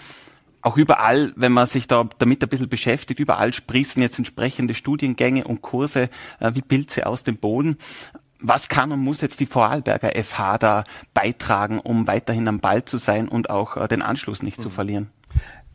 Auch 0.62 0.78
überall, 0.78 1.34
wenn 1.36 1.52
man 1.52 1.68
sich 1.68 1.88
da 1.88 2.10
damit 2.18 2.44
ein 2.44 2.50
bisschen 2.50 2.70
beschäftigt, 2.70 3.20
überall 3.20 3.54
sprießen 3.54 4.02
jetzt 4.02 4.18
entsprechende 4.18 4.74
Studiengänge 4.74 5.46
und 5.46 5.62
Kurse 5.62 6.10
äh, 6.40 6.52
wie 6.54 6.62
Pilze 6.62 7.06
aus 7.06 7.24
dem 7.24 7.38
Boden 7.38 7.78
was 8.40 8.70
kann 8.70 8.92
und 8.92 9.00
muss 9.00 9.22
jetzt 9.22 9.40
die 9.40 9.46
Vorarlberger 9.46 10.12
FH 10.24 10.58
da 10.58 10.84
beitragen, 11.14 11.80
um 11.80 12.08
weiterhin 12.08 12.48
am 12.48 12.60
Ball 12.60 12.86
zu 12.86 12.98
sein 12.98 13.28
und 13.28 13.50
auch 13.50 13.78
äh, 13.78 13.88
den 13.88 14.02
Anschluss 14.02 14.44
nicht 14.44 14.60
mhm. 14.60 14.64
zu 14.64 14.70
verlieren? 14.70 15.10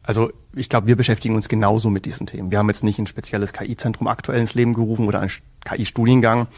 Also 0.03 0.33
ich 0.55 0.69
glaube, 0.69 0.89
wir 0.89 0.97
beschäftigen 0.97 1.35
uns 1.35 1.49
genauso 1.49 1.89
mit 1.89 2.07
diesen 2.07 2.27
Themen. 2.27 2.51
Wir 2.51 2.59
haben 2.59 2.69
jetzt 2.69 2.83
nicht 2.83 2.99
ein 2.99 3.07
spezielles 3.07 3.53
KI-Zentrum 3.53 4.09
aktuell 4.09 4.41
ins 4.41 4.55
Leben 4.55 4.75
gerufen 4.75 5.07
oder 5.07 5.21
einen 5.21 5.31
KI-Studiengang. 5.65 6.49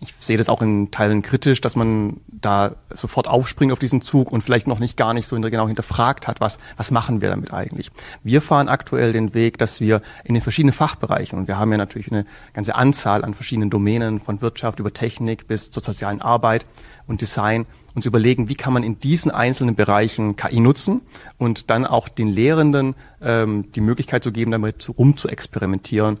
Ich 0.00 0.14
sehe 0.20 0.36
das 0.36 0.50
auch 0.50 0.60
in 0.60 0.90
Teilen 0.90 1.22
kritisch, 1.22 1.60
dass 1.62 1.74
man 1.74 2.20
da 2.26 2.76
sofort 2.90 3.28
aufspringt 3.28 3.72
auf 3.72 3.78
diesen 3.78 4.02
Zug 4.02 4.30
und 4.30 4.42
vielleicht 4.42 4.66
noch 4.66 4.78
nicht 4.78 4.96
gar 4.96 5.14
nicht 5.14 5.26
so 5.26 5.36
genau 5.36 5.66
hinterfragt 5.66 6.28
hat, 6.28 6.40
was, 6.40 6.58
was 6.76 6.90
machen 6.90 7.22
wir 7.22 7.30
damit 7.30 7.52
eigentlich. 7.52 7.90
Wir 8.22 8.42
fahren 8.42 8.68
aktuell 8.68 9.12
den 9.12 9.32
Weg, 9.32 9.56
dass 9.56 9.80
wir 9.80 10.02
in 10.24 10.34
den 10.34 10.42
verschiedenen 10.42 10.74
Fachbereichen, 10.74 11.38
und 11.38 11.48
wir 11.48 11.58
haben 11.58 11.72
ja 11.72 11.78
natürlich 11.78 12.12
eine 12.12 12.26
ganze 12.52 12.74
Anzahl 12.74 13.24
an 13.24 13.32
verschiedenen 13.32 13.70
Domänen, 13.70 14.20
von 14.20 14.42
Wirtschaft 14.42 14.80
über 14.80 14.92
Technik 14.92 15.48
bis 15.48 15.70
zur 15.70 15.82
sozialen 15.82 16.20
Arbeit 16.20 16.66
und 17.06 17.22
Design, 17.22 17.64
uns 17.96 18.06
überlegen, 18.06 18.48
wie 18.48 18.54
kann 18.54 18.74
man 18.74 18.82
in 18.82 19.00
diesen 19.00 19.30
einzelnen 19.30 19.74
Bereichen 19.74 20.36
KI 20.36 20.60
nutzen 20.60 21.00
und 21.38 21.70
dann 21.70 21.86
auch 21.86 22.08
den 22.08 22.28
Lehrenden 22.28 22.94
ähm, 23.22 23.72
die 23.72 23.80
Möglichkeit 23.80 24.22
zu 24.22 24.32
geben, 24.32 24.50
damit 24.50 24.88
rum 24.98 25.16
zu 25.16 25.28
experimentieren. 25.28 26.18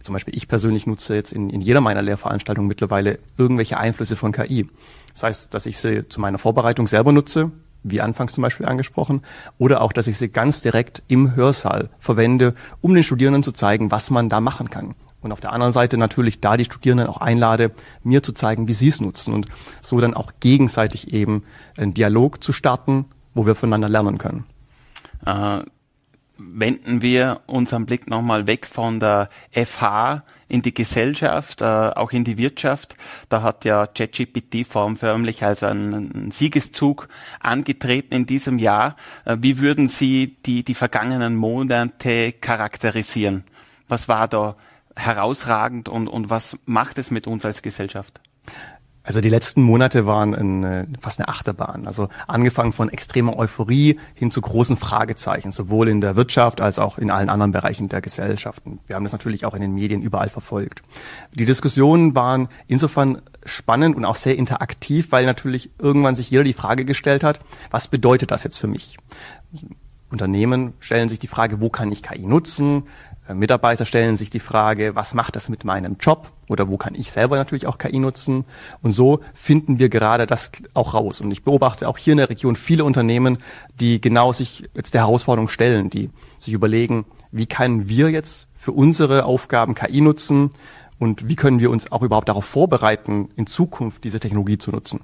Zum 0.00 0.12
Beispiel 0.14 0.36
ich 0.36 0.48
persönlich 0.48 0.86
nutze 0.86 1.14
jetzt 1.14 1.32
in, 1.32 1.48
in 1.48 1.60
jeder 1.60 1.80
meiner 1.80 2.02
Lehrveranstaltungen 2.02 2.66
mittlerweile 2.66 3.20
irgendwelche 3.38 3.78
Einflüsse 3.78 4.16
von 4.16 4.32
KI. 4.32 4.68
Das 5.12 5.22
heißt, 5.22 5.54
dass 5.54 5.66
ich 5.66 5.78
sie 5.78 6.08
zu 6.08 6.20
meiner 6.20 6.38
Vorbereitung 6.38 6.88
selber 6.88 7.12
nutze, 7.12 7.52
wie 7.84 8.00
anfangs 8.00 8.32
zum 8.32 8.42
Beispiel 8.42 8.66
angesprochen, 8.66 9.22
oder 9.58 9.82
auch, 9.82 9.92
dass 9.92 10.08
ich 10.08 10.18
sie 10.18 10.28
ganz 10.28 10.60
direkt 10.60 11.04
im 11.06 11.36
Hörsaal 11.36 11.88
verwende, 12.00 12.54
um 12.80 12.94
den 12.94 13.04
Studierenden 13.04 13.44
zu 13.44 13.52
zeigen, 13.52 13.92
was 13.92 14.10
man 14.10 14.28
da 14.28 14.40
machen 14.40 14.70
kann. 14.70 14.96
Und 15.26 15.32
auf 15.32 15.40
der 15.40 15.52
anderen 15.52 15.72
Seite 15.72 15.98
natürlich 15.98 16.40
da 16.40 16.56
die 16.56 16.64
Studierenden 16.64 17.08
auch 17.08 17.16
einlade, 17.16 17.72
mir 18.04 18.22
zu 18.22 18.32
zeigen, 18.32 18.68
wie 18.68 18.72
sie 18.72 18.88
es 18.88 19.00
nutzen 19.00 19.34
und 19.34 19.46
so 19.82 19.98
dann 19.98 20.14
auch 20.14 20.34
gegenseitig 20.38 21.12
eben 21.12 21.42
einen 21.76 21.94
Dialog 21.94 22.44
zu 22.44 22.52
starten, 22.52 23.06
wo 23.34 23.44
wir 23.44 23.56
voneinander 23.56 23.88
lernen 23.88 24.18
können. 24.18 24.44
Äh, 25.26 25.64
wenden 26.38 27.02
wir 27.02 27.40
unseren 27.46 27.86
Blick 27.86 28.08
nochmal 28.08 28.46
weg 28.46 28.66
von 28.66 29.00
der 29.00 29.28
FH 29.50 30.22
in 30.46 30.62
die 30.62 30.72
Gesellschaft, 30.74 31.60
äh, 31.60 31.64
auch 31.64 32.12
in 32.12 32.22
die 32.22 32.38
Wirtschaft. 32.38 32.94
Da 33.28 33.42
hat 33.42 33.64
ja 33.64 33.88
ChatGPT 33.88 34.64
formförmlich 34.64 35.42
als 35.42 35.64
einen 35.64 36.30
Siegeszug 36.30 37.08
angetreten 37.40 38.14
in 38.14 38.26
diesem 38.26 38.60
Jahr. 38.60 38.94
Äh, 39.24 39.38
wie 39.40 39.58
würden 39.58 39.88
Sie 39.88 40.36
die, 40.46 40.62
die 40.62 40.74
vergangenen 40.74 41.34
Monate 41.34 42.30
charakterisieren? 42.32 43.42
Was 43.88 44.06
war 44.06 44.28
da 44.28 44.54
herausragend 44.96 45.88
und, 45.88 46.08
und 46.08 46.30
was 46.30 46.58
macht 46.64 46.98
es 46.98 47.10
mit 47.10 47.26
uns 47.26 47.44
als 47.44 47.62
Gesellschaft? 47.62 48.20
Also 49.06 49.20
die 49.20 49.28
letzten 49.28 49.62
Monate 49.62 50.04
waren 50.04 50.34
eine, 50.34 50.88
fast 50.98 51.20
eine 51.20 51.28
Achterbahn. 51.28 51.86
Also 51.86 52.08
angefangen 52.26 52.72
von 52.72 52.88
extremer 52.88 53.36
Euphorie 53.36 54.00
hin 54.14 54.32
zu 54.32 54.40
großen 54.40 54.76
Fragezeichen, 54.76 55.52
sowohl 55.52 55.88
in 55.88 56.00
der 56.00 56.16
Wirtschaft 56.16 56.60
als 56.60 56.80
auch 56.80 56.98
in 56.98 57.12
allen 57.12 57.28
anderen 57.28 57.52
Bereichen 57.52 57.88
der 57.88 58.00
Gesellschaften. 58.00 58.80
Wir 58.88 58.96
haben 58.96 59.04
das 59.04 59.12
natürlich 59.12 59.46
auch 59.46 59.54
in 59.54 59.60
den 59.60 59.74
Medien 59.74 60.02
überall 60.02 60.28
verfolgt. 60.28 60.82
Die 61.32 61.44
Diskussionen 61.44 62.16
waren 62.16 62.48
insofern 62.66 63.22
spannend 63.44 63.94
und 63.94 64.04
auch 64.04 64.16
sehr 64.16 64.36
interaktiv, 64.36 65.12
weil 65.12 65.24
natürlich 65.24 65.70
irgendwann 65.78 66.16
sich 66.16 66.28
jeder 66.28 66.42
die 66.42 66.52
Frage 66.52 66.84
gestellt 66.84 67.22
hat, 67.22 67.38
was 67.70 67.86
bedeutet 67.86 68.32
das 68.32 68.42
jetzt 68.42 68.58
für 68.58 68.66
mich? 68.66 68.96
Unternehmen 70.10 70.74
stellen 70.80 71.08
sich 71.08 71.20
die 71.20 71.28
Frage, 71.28 71.60
wo 71.60 71.70
kann 71.70 71.92
ich 71.92 72.02
KI 72.02 72.26
nutzen? 72.26 72.84
Äh, 73.28 73.34
Mitarbeiter 73.34 73.84
stellen 73.86 74.16
sich 74.16 74.30
die 74.30 74.40
Frage, 74.40 74.94
was 74.94 75.14
macht 75.14 75.36
das 75.36 75.48
mit 75.48 75.64
meinem 75.64 75.96
Job 75.98 76.30
oder 76.48 76.68
wo 76.70 76.76
kann 76.76 76.94
ich 76.94 77.10
selber 77.10 77.36
natürlich 77.36 77.66
auch 77.66 77.78
KI 77.78 77.98
nutzen? 77.98 78.44
Und 78.82 78.90
so 78.92 79.20
finden 79.34 79.78
wir 79.78 79.88
gerade 79.88 80.26
das 80.26 80.50
auch 80.74 80.94
raus. 80.94 81.20
Und 81.20 81.30
ich 81.30 81.42
beobachte 81.42 81.88
auch 81.88 81.98
hier 81.98 82.12
in 82.12 82.18
der 82.18 82.30
Region 82.30 82.56
viele 82.56 82.84
Unternehmen, 82.84 83.38
die 83.80 84.00
genau 84.00 84.32
sich 84.32 84.68
jetzt 84.74 84.94
der 84.94 85.02
Herausforderung 85.02 85.48
stellen, 85.48 85.90
die 85.90 86.10
sich 86.38 86.54
überlegen, 86.54 87.06
wie 87.32 87.46
können 87.46 87.88
wir 87.88 88.10
jetzt 88.10 88.48
für 88.54 88.72
unsere 88.72 89.24
Aufgaben 89.24 89.74
KI 89.74 90.00
nutzen 90.00 90.50
und 90.98 91.28
wie 91.28 91.36
können 91.36 91.60
wir 91.60 91.70
uns 91.70 91.92
auch 91.92 92.02
überhaupt 92.02 92.28
darauf 92.28 92.44
vorbereiten, 92.44 93.28
in 93.36 93.46
Zukunft 93.46 94.04
diese 94.04 94.20
Technologie 94.20 94.58
zu 94.58 94.70
nutzen. 94.70 95.00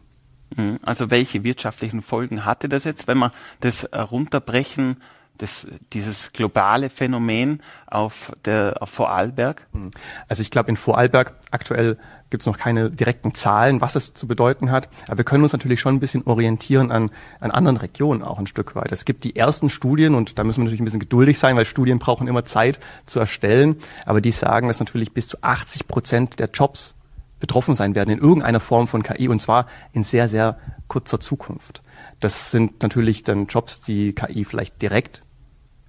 Mhm. 0.56 0.78
Also 0.82 1.10
welche 1.10 1.44
wirtschaftlichen 1.44 2.02
Folgen 2.02 2.44
hatte 2.44 2.68
das 2.68 2.84
jetzt, 2.84 3.08
wenn 3.08 3.18
wir 3.18 3.32
das 3.60 3.88
runterbrechen 3.92 4.96
das, 5.42 5.66
dieses 5.92 6.32
globale 6.32 6.88
Phänomen 6.88 7.60
auf 7.86 8.32
der 8.44 8.76
auf 8.80 8.90
Vorarlberg? 8.90 9.66
Hm. 9.72 9.90
Also 10.28 10.40
ich 10.40 10.50
glaube, 10.50 10.70
in 10.70 10.76
Vorarlberg 10.76 11.34
aktuell 11.50 11.98
gibt 12.30 12.42
es 12.42 12.46
noch 12.46 12.56
keine 12.56 12.90
direkten 12.90 13.34
Zahlen, 13.34 13.80
was 13.80 13.94
es 13.94 14.14
zu 14.14 14.26
bedeuten 14.26 14.70
hat. 14.70 14.88
Aber 15.06 15.18
wir 15.18 15.24
können 15.24 15.42
uns 15.42 15.52
natürlich 15.52 15.80
schon 15.80 15.96
ein 15.96 16.00
bisschen 16.00 16.26
orientieren 16.26 16.90
an, 16.90 17.10
an 17.40 17.50
anderen 17.50 17.76
Regionen 17.76 18.22
auch 18.22 18.38
ein 18.38 18.46
Stück 18.46 18.74
weit. 18.74 18.90
Es 18.90 19.04
gibt 19.04 19.24
die 19.24 19.36
ersten 19.36 19.68
Studien 19.68 20.14
und 20.14 20.38
da 20.38 20.44
müssen 20.44 20.60
wir 20.60 20.64
natürlich 20.64 20.80
ein 20.80 20.86
bisschen 20.86 21.00
geduldig 21.00 21.38
sein, 21.38 21.56
weil 21.56 21.66
Studien 21.66 21.98
brauchen 21.98 22.28
immer 22.28 22.44
Zeit 22.44 22.80
zu 23.04 23.20
erstellen. 23.20 23.76
Aber 24.06 24.20
die 24.20 24.30
sagen, 24.30 24.68
dass 24.68 24.80
natürlich 24.80 25.12
bis 25.12 25.28
zu 25.28 25.36
80 25.42 25.86
Prozent 25.88 26.38
der 26.38 26.48
Jobs 26.52 26.94
betroffen 27.38 27.74
sein 27.74 27.94
werden 27.94 28.10
in 28.10 28.18
irgendeiner 28.20 28.60
Form 28.60 28.86
von 28.86 29.02
KI 29.02 29.28
und 29.28 29.42
zwar 29.42 29.66
in 29.92 30.04
sehr, 30.04 30.28
sehr 30.28 30.58
kurzer 30.86 31.20
Zukunft. 31.20 31.82
Das 32.20 32.52
sind 32.52 32.82
natürlich 32.82 33.24
dann 33.24 33.46
Jobs, 33.46 33.80
die 33.80 34.14
KI 34.14 34.44
vielleicht 34.44 34.80
direkt 34.80 35.22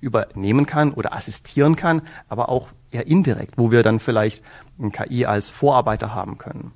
übernehmen 0.04 0.66
kann 0.66 0.94
oder 0.94 1.14
assistieren 1.14 1.76
kann, 1.76 2.02
aber 2.28 2.50
auch 2.50 2.68
eher 2.92 3.08
indirekt, 3.08 3.58
wo 3.58 3.72
wir 3.72 3.82
dann 3.82 4.00
vielleicht 4.00 4.44
KI 4.92 5.26
als 5.26 5.50
Vorarbeiter 5.50 6.14
haben 6.14 6.38
können. 6.38 6.74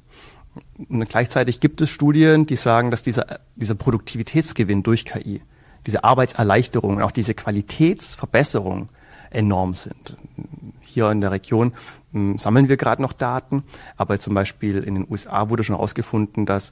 Und 0.90 1.08
gleichzeitig 1.08 1.60
gibt 1.60 1.82
es 1.82 1.90
Studien, 1.90 2.48
die 2.48 2.56
sagen, 2.56 2.90
dass 2.90 3.04
dieser, 3.04 3.40
dieser 3.56 3.76
Produktivitätsgewinn 3.76 4.82
durch 4.82 5.06
KI, 5.06 5.42
diese 5.86 6.04
Arbeitserleichterung 6.04 6.98
und 6.98 7.04
auch 7.04 7.12
diese 7.12 7.36
Qualitätsverbesserung 7.36 8.90
enorm 9.30 9.74
sind. 9.76 10.18
Hier 10.80 11.12
in 11.12 11.22
der 11.22 11.32
Region 11.32 11.74
hm, 12.12 12.40
sammeln 12.40 12.70
wir 12.70 12.78
gerade 12.78 13.02
noch 13.02 13.14
Daten, 13.14 13.64
aber 13.98 14.20
zum 14.20 14.34
Beispiel 14.34 14.80
in 14.80 14.96
den 14.96 15.08
USA 15.10 15.50
wurde 15.50 15.64
schon 15.64 15.76
herausgefunden, 15.76 16.46
dass 16.46 16.72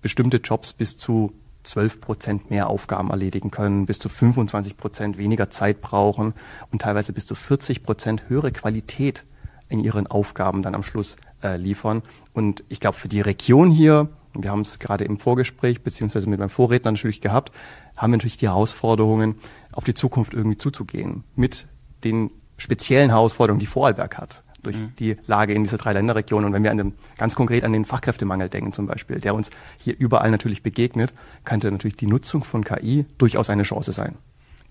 bestimmte 0.00 0.38
Jobs 0.38 0.72
bis 0.72 0.96
zu 0.96 1.32
12 1.64 2.00
Prozent 2.00 2.50
mehr 2.50 2.68
Aufgaben 2.68 3.10
erledigen 3.10 3.50
können, 3.50 3.86
bis 3.86 3.98
zu 3.98 4.08
25 4.08 4.76
Prozent 4.76 5.18
weniger 5.18 5.50
Zeit 5.50 5.80
brauchen 5.80 6.34
und 6.70 6.82
teilweise 6.82 7.12
bis 7.12 7.26
zu 7.26 7.34
40 7.34 7.82
Prozent 7.82 8.28
höhere 8.28 8.52
Qualität 8.52 9.24
in 9.68 9.80
ihren 9.80 10.06
Aufgaben 10.06 10.62
dann 10.62 10.74
am 10.74 10.82
Schluss 10.82 11.16
äh, 11.42 11.56
liefern. 11.56 12.02
Und 12.32 12.62
ich 12.68 12.80
glaube, 12.80 12.96
für 12.96 13.08
die 13.08 13.20
Region 13.20 13.70
hier, 13.70 14.08
wir 14.34 14.50
haben 14.50 14.60
es 14.60 14.78
gerade 14.78 15.04
im 15.04 15.18
Vorgespräch 15.18 15.82
beziehungsweise 15.82 16.28
mit 16.28 16.38
meinem 16.38 16.50
Vorredner 16.50 16.92
natürlich 16.92 17.20
gehabt, 17.20 17.50
haben 17.96 18.12
wir 18.12 18.18
natürlich 18.18 18.36
die 18.36 18.48
Herausforderungen, 18.48 19.36
auf 19.72 19.84
die 19.84 19.94
Zukunft 19.94 20.34
irgendwie 20.34 20.58
zuzugehen 20.58 21.24
mit 21.34 21.66
den 22.04 22.30
speziellen 22.56 23.10
Herausforderungen, 23.10 23.58
die 23.58 23.66
Vorarlberg 23.66 24.18
hat 24.18 24.43
durch 24.64 24.80
mhm. 24.80 24.92
die 24.98 25.16
Lage 25.26 25.54
in 25.54 25.62
dieser 25.62 25.78
drei 25.78 25.92
Länderregion. 25.92 26.44
Und 26.44 26.52
wenn 26.52 26.64
wir 26.64 26.72
an 26.72 26.78
den, 26.78 26.94
ganz 27.16 27.36
konkret 27.36 27.64
an 27.64 27.72
den 27.72 27.84
Fachkräftemangel 27.84 28.48
denken 28.48 28.72
zum 28.72 28.86
Beispiel, 28.86 29.20
der 29.20 29.34
uns 29.34 29.50
hier 29.78 29.94
überall 29.96 30.30
natürlich 30.30 30.62
begegnet, 30.62 31.14
könnte 31.44 31.70
natürlich 31.70 31.96
die 31.96 32.06
Nutzung 32.06 32.42
von 32.42 32.64
KI 32.64 33.06
durchaus 33.18 33.50
eine 33.50 33.62
Chance 33.62 33.92
sein 33.92 34.16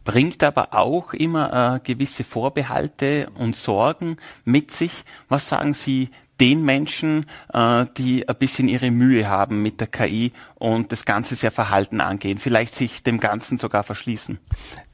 bringt 0.03 0.43
aber 0.43 0.73
auch 0.73 1.13
immer 1.13 1.75
äh, 1.75 1.79
gewisse 1.84 2.23
Vorbehalte 2.23 3.29
und 3.36 3.56
Sorgen 3.56 4.17
mit 4.43 4.71
sich. 4.71 5.06
Was 5.29 5.49
sagen 5.49 5.73
Sie 5.73 6.10
den 6.39 6.65
Menschen, 6.65 7.25
äh, 7.53 7.86
die 7.97 8.27
ein 8.27 8.36
bisschen 8.36 8.67
ihre 8.67 8.91
Mühe 8.91 9.29
haben 9.29 9.62
mit 9.62 9.79
der 9.79 9.88
KI 9.88 10.34
und 10.56 10.91
das 10.91 11.06
Ganze 11.06 11.36
sehr 11.36 11.51
verhalten 11.51 12.01
angehen, 12.01 12.38
vielleicht 12.38 12.75
sich 12.75 13.03
dem 13.03 13.19
Ganzen 13.19 13.58
sogar 13.58 13.84
verschließen? 13.84 14.39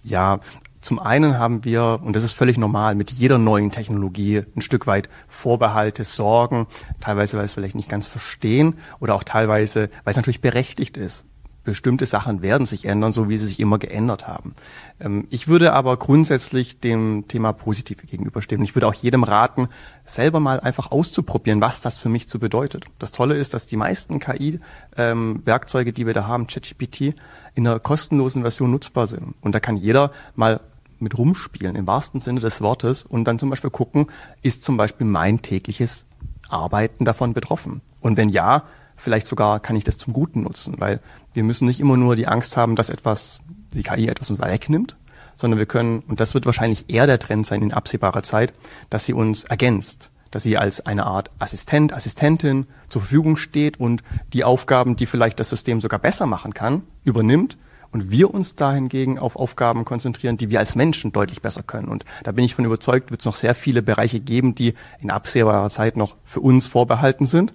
Ja, 0.03 0.39
zum 0.81 0.99
einen 0.99 1.37
haben 1.37 1.65
wir, 1.65 1.99
und 2.03 2.15
das 2.15 2.23
ist 2.23 2.33
völlig 2.33 2.57
normal, 2.57 2.95
mit 2.95 3.11
jeder 3.11 3.37
neuen 3.37 3.71
Technologie 3.71 4.43
ein 4.55 4.61
Stück 4.61 4.87
weit 4.87 5.09
Vorbehalte, 5.27 6.03
Sorgen, 6.03 6.67
teilweise 7.01 7.37
weil 7.37 7.45
es 7.45 7.53
vielleicht 7.53 7.75
nicht 7.75 7.89
ganz 7.89 8.07
verstehen 8.07 8.75
oder 8.99 9.15
auch 9.15 9.23
teilweise, 9.23 9.89
weil 10.03 10.11
es 10.11 10.17
natürlich 10.17 10.41
berechtigt 10.41 10.97
ist. 10.97 11.25
Bestimmte 11.69 12.05
Sachen 12.05 12.41
werden 12.41 12.65
sich 12.65 12.85
ändern, 12.85 13.11
so 13.11 13.29
wie 13.29 13.37
sie 13.37 13.45
sich 13.45 13.59
immer 13.59 13.77
geändert 13.77 14.27
haben. 14.27 14.53
Ähm, 14.99 15.27
ich 15.29 15.47
würde 15.47 15.73
aber 15.73 15.97
grundsätzlich 15.97 16.79
dem 16.79 17.25
Thema 17.27 17.53
positiv 17.53 18.05
gegenüberstehen. 18.05 18.61
Ich 18.63 18.75
würde 18.75 18.87
auch 18.87 18.93
jedem 18.93 19.23
raten, 19.23 19.69
selber 20.05 20.39
mal 20.39 20.59
einfach 20.59 20.91
auszuprobieren, 20.91 21.61
was 21.61 21.81
das 21.81 21.97
für 21.97 22.09
mich 22.09 22.27
zu 22.27 22.39
bedeutet. 22.39 22.85
Das 22.97 23.11
Tolle 23.11 23.37
ist, 23.37 23.53
dass 23.53 23.65
die 23.65 23.77
meisten 23.77 24.19
KI-Werkzeuge, 24.19 25.89
ähm, 25.89 25.93
die 25.93 26.05
wir 26.05 26.13
da 26.13 26.27
haben, 26.27 26.47
ChatGPT, 26.47 27.15
in 27.55 27.67
einer 27.67 27.79
kostenlosen 27.79 28.41
Version 28.41 28.71
nutzbar 28.71 29.07
sind. 29.07 29.35
Und 29.41 29.53
da 29.53 29.59
kann 29.59 29.77
jeder 29.77 30.11
mal 30.35 30.61
mit 30.99 31.17
rumspielen, 31.17 31.75
im 31.75 31.87
wahrsten 31.87 32.19
Sinne 32.19 32.39
des 32.39 32.61
Wortes, 32.61 33.03
und 33.03 33.25
dann 33.25 33.39
zum 33.39 33.49
Beispiel 33.49 33.69
gucken, 33.69 34.07
ist 34.41 34.63
zum 34.63 34.77
Beispiel 34.77 35.07
mein 35.07 35.41
tägliches 35.41 36.05
Arbeiten 36.49 37.05
davon 37.05 37.33
betroffen? 37.33 37.81
Und 38.01 38.17
wenn 38.17 38.29
ja, 38.29 38.63
vielleicht 38.99 39.27
sogar 39.27 39.59
kann 39.59 39.75
ich 39.75 39.83
das 39.83 39.97
zum 39.97 40.13
Guten 40.13 40.43
nutzen, 40.43 40.75
weil 40.77 40.99
wir 41.33 41.43
müssen 41.43 41.67
nicht 41.67 41.79
immer 41.79 41.97
nur 41.97 42.15
die 42.15 42.27
Angst 42.27 42.57
haben, 42.57 42.75
dass 42.75 42.89
etwas, 42.89 43.39
die 43.73 43.83
KI 43.83 44.07
etwas 44.07 44.29
uns 44.29 44.39
wegnimmt, 44.39 44.95
sondern 45.35 45.57
wir 45.57 45.65
können, 45.65 45.99
und 46.07 46.19
das 46.19 46.33
wird 46.33 46.45
wahrscheinlich 46.45 46.85
eher 46.89 47.07
der 47.07 47.19
Trend 47.19 47.47
sein 47.47 47.61
in 47.61 47.73
absehbarer 47.73 48.23
Zeit, 48.23 48.53
dass 48.89 49.05
sie 49.05 49.13
uns 49.13 49.45
ergänzt, 49.45 50.11
dass 50.31 50.43
sie 50.43 50.57
als 50.57 50.85
eine 50.85 51.05
Art 51.05 51.31
Assistent, 51.39 51.93
Assistentin 51.93 52.67
zur 52.87 53.01
Verfügung 53.01 53.37
steht 53.37 53.79
und 53.79 54.03
die 54.33 54.43
Aufgaben, 54.43 54.95
die 54.95 55.05
vielleicht 55.05 55.39
das 55.39 55.49
System 55.49 55.81
sogar 55.81 55.99
besser 55.99 56.25
machen 56.25 56.53
kann, 56.53 56.83
übernimmt 57.03 57.57
und 57.91 58.11
wir 58.11 58.33
uns 58.33 58.55
dahingegen 58.55 59.17
auf 59.17 59.35
Aufgaben 59.35 59.85
konzentrieren, 59.85 60.37
die 60.37 60.49
wir 60.49 60.59
als 60.59 60.75
Menschen 60.75 61.11
deutlich 61.11 61.41
besser 61.41 61.63
können. 61.63 61.87
Und 61.87 62.05
da 62.23 62.31
bin 62.31 62.43
ich 62.43 62.55
von 62.55 62.65
überzeugt, 62.65 63.11
wird 63.11 63.21
es 63.21 63.25
noch 63.25 63.35
sehr 63.35 63.55
viele 63.55 63.81
Bereiche 63.81 64.19
geben, 64.19 64.55
die 64.55 64.75
in 64.99 65.09
absehbarer 65.09 65.69
Zeit 65.69 65.97
noch 65.97 66.15
für 66.23 66.41
uns 66.41 66.67
vorbehalten 66.67 67.25
sind. 67.25 67.53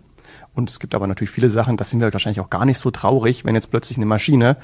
Und 0.54 0.70
es 0.70 0.78
gibt 0.78 0.94
aber 0.94 1.06
natürlich 1.06 1.30
viele 1.30 1.48
Sachen, 1.48 1.76
da 1.76 1.84
sind 1.84 2.00
wir 2.00 2.12
wahrscheinlich 2.12 2.40
auch 2.40 2.50
gar 2.50 2.64
nicht 2.64 2.78
so 2.78 2.90
traurig, 2.90 3.44
wenn 3.44 3.54
jetzt 3.54 3.70
plötzlich 3.70 3.98
eine 3.98 4.06
Maschine 4.06 4.56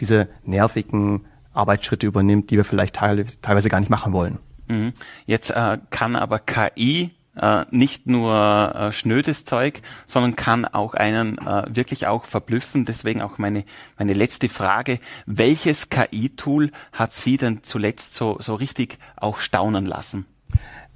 diese 0.00 0.28
nervigen 0.44 1.26
Arbeitsschritte 1.52 2.06
übernimmt, 2.06 2.50
die 2.50 2.56
wir 2.56 2.64
vielleicht 2.64 2.94
teilweise 2.94 3.68
gar 3.68 3.80
nicht 3.80 3.90
machen 3.90 4.12
wollen. 4.12 4.38
Mhm. 4.68 4.92
Jetzt 5.26 5.50
äh, 5.50 5.78
kann 5.90 6.16
aber 6.16 6.38
KI 6.38 7.10
äh, 7.36 7.64
nicht 7.70 8.06
nur 8.06 8.74
äh, 8.74 8.92
schnödes 8.92 9.44
Zeug, 9.44 9.80
sondern 10.06 10.36
kann 10.36 10.64
auch 10.64 10.94
einen 10.94 11.38
äh, 11.38 11.64
wirklich 11.68 12.06
auch 12.06 12.24
verblüffen. 12.24 12.84
Deswegen 12.84 13.22
auch 13.22 13.38
meine, 13.38 13.64
meine 13.98 14.12
letzte 14.12 14.48
Frage. 14.48 14.98
Welches 15.26 15.88
KI-Tool 15.88 16.70
hat 16.92 17.12
Sie 17.12 17.36
denn 17.36 17.62
zuletzt 17.62 18.14
so, 18.14 18.36
so 18.40 18.54
richtig 18.54 18.98
auch 19.16 19.38
staunen 19.38 19.86
lassen? 19.86 20.26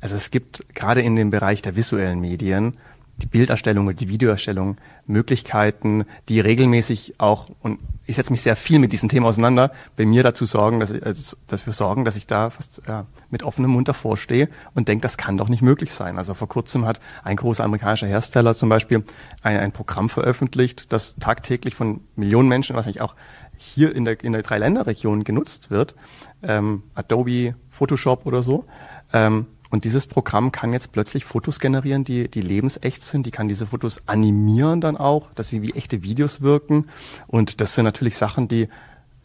Also 0.00 0.14
es 0.14 0.30
gibt 0.30 0.74
gerade 0.74 1.00
in 1.00 1.16
dem 1.16 1.30
Bereich 1.30 1.62
der 1.62 1.74
visuellen 1.74 2.20
Medien 2.20 2.72
die 3.18 3.26
Bilderstellung 3.26 3.86
und 3.86 4.00
die 4.00 4.08
Videoerstellung 4.08 4.76
Möglichkeiten, 5.06 6.04
die 6.28 6.40
regelmäßig 6.40 7.14
auch, 7.18 7.48
und 7.60 7.78
ich 8.04 8.16
setze 8.16 8.30
mich 8.30 8.42
sehr 8.42 8.56
viel 8.56 8.78
mit 8.78 8.92
diesem 8.92 9.08
Thema 9.08 9.28
auseinander, 9.28 9.72
bei 9.96 10.04
mir 10.04 10.22
dazu 10.22 10.44
sorgen, 10.44 10.80
dass 10.80 10.90
ich, 10.90 11.04
also 11.04 11.36
dafür 11.46 11.72
sorgen, 11.72 12.04
dass 12.04 12.16
ich 12.16 12.26
da 12.26 12.50
fast 12.50 12.82
ja, 12.86 13.06
mit 13.30 13.42
offenem 13.42 13.70
Mund 13.70 13.88
davor 13.88 14.16
stehe 14.16 14.48
und 14.74 14.88
denke, 14.88 15.02
das 15.02 15.16
kann 15.16 15.38
doch 15.38 15.48
nicht 15.48 15.62
möglich 15.62 15.92
sein. 15.92 16.18
Also 16.18 16.34
vor 16.34 16.48
kurzem 16.48 16.84
hat 16.84 17.00
ein 17.24 17.36
großer 17.36 17.64
amerikanischer 17.64 18.06
Hersteller 18.06 18.54
zum 18.54 18.68
Beispiel 18.68 19.02
ein, 19.42 19.58
ein 19.58 19.72
Programm 19.72 20.08
veröffentlicht, 20.08 20.92
das 20.92 21.16
tagtäglich 21.18 21.74
von 21.74 22.00
Millionen 22.16 22.48
Menschen, 22.48 22.76
wahrscheinlich 22.76 23.00
auch 23.00 23.14
hier 23.56 23.94
in 23.94 24.04
der, 24.04 24.22
in 24.22 24.32
der 24.32 24.42
Dreiländerregion 24.42 25.24
genutzt 25.24 25.70
wird, 25.70 25.94
ähm, 26.42 26.82
Adobe 26.94 27.54
Photoshop 27.70 28.26
oder 28.26 28.42
so, 28.42 28.66
ähm, 29.12 29.46
und 29.70 29.84
dieses 29.84 30.06
Programm 30.06 30.52
kann 30.52 30.72
jetzt 30.72 30.92
plötzlich 30.92 31.24
Fotos 31.24 31.58
generieren, 31.58 32.04
die, 32.04 32.28
die 32.28 32.40
lebensecht 32.40 33.02
sind. 33.02 33.26
Die 33.26 33.30
kann 33.30 33.48
diese 33.48 33.66
Fotos 33.66 34.00
animieren 34.06 34.80
dann 34.80 34.96
auch, 34.96 35.32
dass 35.34 35.48
sie 35.48 35.62
wie 35.62 35.74
echte 35.74 36.02
Videos 36.02 36.40
wirken. 36.40 36.86
Und 37.26 37.60
das 37.60 37.74
sind 37.74 37.84
natürlich 37.84 38.16
Sachen, 38.16 38.48
die, 38.48 38.68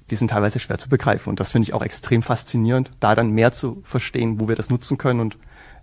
die 0.09 0.15
sind 0.15 0.29
teilweise 0.29 0.59
schwer 0.59 0.79
zu 0.79 0.89
begreifen. 0.89 1.29
Und 1.29 1.39
das 1.39 1.51
finde 1.51 1.67
ich 1.67 1.73
auch 1.73 1.83
extrem 1.83 2.23
faszinierend, 2.23 2.91
da 2.99 3.15
dann 3.15 3.31
mehr 3.31 3.51
zu 3.51 3.81
verstehen, 3.83 4.39
wo 4.39 4.47
wir 4.47 4.55
das 4.55 4.69
nutzen 4.69 4.97
können 4.97 5.19
und 5.19 5.37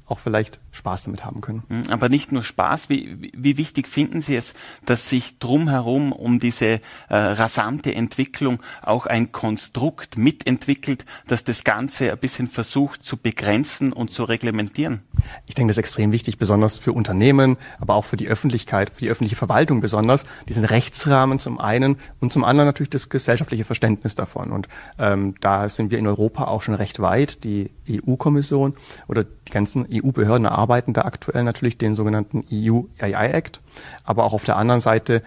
auch 0.09 0.19
vielleicht 0.19 0.61
Spaß 0.73 1.05
damit 1.05 1.25
haben 1.25 1.41
können. 1.41 1.63
Hm, 1.69 1.83
aber 1.91 2.09
nicht 2.09 2.33
nur 2.33 2.43
Spaß. 2.43 2.89
Wie, 2.89 3.31
wie 3.37 3.57
wichtig 3.57 3.89
finden 3.89 4.21
Sie 4.21 4.37
es, 4.37 4.55
dass 4.85 5.09
sich 5.09 5.39
drumherum 5.39 6.13
um 6.13 6.39
diese 6.39 6.67
äh, 6.67 6.81
rasante 7.11 7.95
Entwicklung 7.95 8.61
auch 8.83 9.07
ein 9.07 9.33
Konstrukt 9.33 10.17
mitentwickelt, 10.17 11.05
das 11.27 11.45
das 11.45 11.65
Ganze 11.65 12.11
ein 12.11 12.19
bisschen 12.19 12.49
versucht 12.49 13.03
zu 13.03 13.17
begrenzen 13.17 13.93
und 13.93 14.11
zu 14.11 14.25
reglementieren? 14.25 15.03
Ich 15.47 15.55
denke, 15.55 15.71
das 15.71 15.77
ist 15.77 15.85
extrem 15.85 16.13
wichtig, 16.13 16.39
besonders 16.39 16.79
für 16.79 16.93
Unternehmen, 16.93 17.57
aber 17.79 17.95
auch 17.95 18.05
für 18.05 18.17
die 18.17 18.29
Öffentlichkeit, 18.29 18.91
für 18.91 19.01
die 19.01 19.11
öffentliche 19.11 19.37
Verwaltung 19.37 19.81
besonders, 19.81 20.25
diesen 20.49 20.65
Rechtsrahmen 20.65 21.39
zum 21.39 21.61
einen 21.61 21.97
und 22.21 22.33
zum 22.33 22.45
anderen 22.45 22.69
natürlich 22.69 22.91
das 22.91 23.09
gesellschaftliche 23.09 23.65
Verständnis 23.65 24.15
davon. 24.15 24.53
Und 24.53 24.69
ähm, 24.99 25.35
da 25.41 25.69
sind 25.69 25.91
wir 25.91 25.99
in 25.99 26.07
Europa 26.07 26.45
auch 26.45 26.63
schon 26.63 26.75
recht 26.75 27.01
weit. 27.01 27.45
Die 27.45 27.71
EU-Kommission 27.89 28.75
oder 29.09 29.25
die 29.25 29.53
ganzen 29.53 29.87
EU-Behörden 29.91 30.45
erarbeiten 30.45 30.93
da 30.93 31.03
aktuell 31.03 31.45
natürlich 31.45 31.79
den 31.79 31.95
sogenannten 31.95 32.45
EU 32.53 32.83
AI 33.01 33.29
Act. 33.29 33.61
Aber 34.05 34.25
auch 34.25 34.33
auf 34.33 34.45
der 34.45 34.57
anderen 34.57 34.81
Seite 34.81 35.23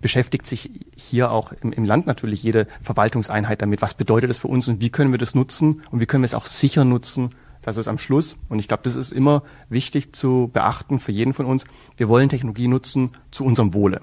beschäftigt 0.00 0.46
sich 0.46 0.70
hier 0.94 1.30
auch 1.30 1.52
im, 1.52 1.72
im, 1.72 1.84
Land 1.84 2.06
natürlich 2.06 2.42
jede 2.42 2.66
Verwaltungseinheit 2.82 3.62
damit. 3.62 3.82
Was 3.82 3.94
bedeutet 3.94 4.30
das 4.30 4.38
für 4.38 4.48
uns 4.48 4.68
und 4.68 4.80
wie 4.80 4.90
können 4.90 5.10
wir 5.10 5.18
das 5.18 5.34
nutzen 5.34 5.82
und 5.90 6.00
wie 6.00 6.06
können 6.06 6.22
wir 6.22 6.26
es 6.26 6.34
auch 6.34 6.46
sicher 6.46 6.84
nutzen, 6.84 7.30
dass 7.62 7.76
es 7.76 7.88
am 7.88 7.98
Schluss, 7.98 8.36
und 8.48 8.58
ich 8.58 8.68
glaube, 8.68 8.84
das 8.84 8.94
ist 8.94 9.10
immer 9.10 9.42
wichtig 9.68 10.14
zu 10.14 10.50
beachten 10.52 11.00
für 11.00 11.12
jeden 11.12 11.32
von 11.32 11.46
uns, 11.46 11.64
wir 11.96 12.08
wollen 12.08 12.28
Technologie 12.28 12.68
nutzen 12.68 13.10
zu 13.32 13.44
unserem 13.44 13.74
Wohle. 13.74 14.02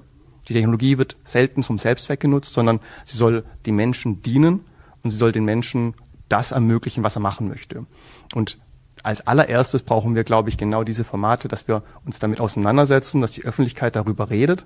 Die 0.49 0.53
Technologie 0.53 0.97
wird 0.97 1.15
selten 1.23 1.63
zum 1.63 1.77
Selbstzweck 1.77 2.19
genutzt, 2.19 2.53
sondern 2.53 2.81
sie 3.05 3.17
soll 3.17 3.45
die 3.65 3.71
Menschen 3.71 4.21
dienen 4.21 4.61
und 5.03 5.09
sie 5.09 5.17
soll 5.17 5.31
den 5.31 5.45
Menschen 5.45 5.93
das 6.33 6.51
ermöglichen, 6.51 7.03
was 7.03 7.15
er 7.15 7.21
machen 7.21 7.47
möchte. 7.47 7.85
Und 8.33 8.57
als 9.03 9.25
allererstes 9.27 9.83
brauchen 9.83 10.15
wir, 10.15 10.23
glaube 10.23 10.49
ich, 10.49 10.57
genau 10.57 10.83
diese 10.83 11.03
Formate, 11.03 11.47
dass 11.47 11.67
wir 11.67 11.83
uns 12.05 12.17
damit 12.19 12.41
auseinandersetzen, 12.41 13.21
dass 13.21 13.31
die 13.31 13.43
Öffentlichkeit 13.43 13.95
darüber 13.95 14.31
redet 14.31 14.65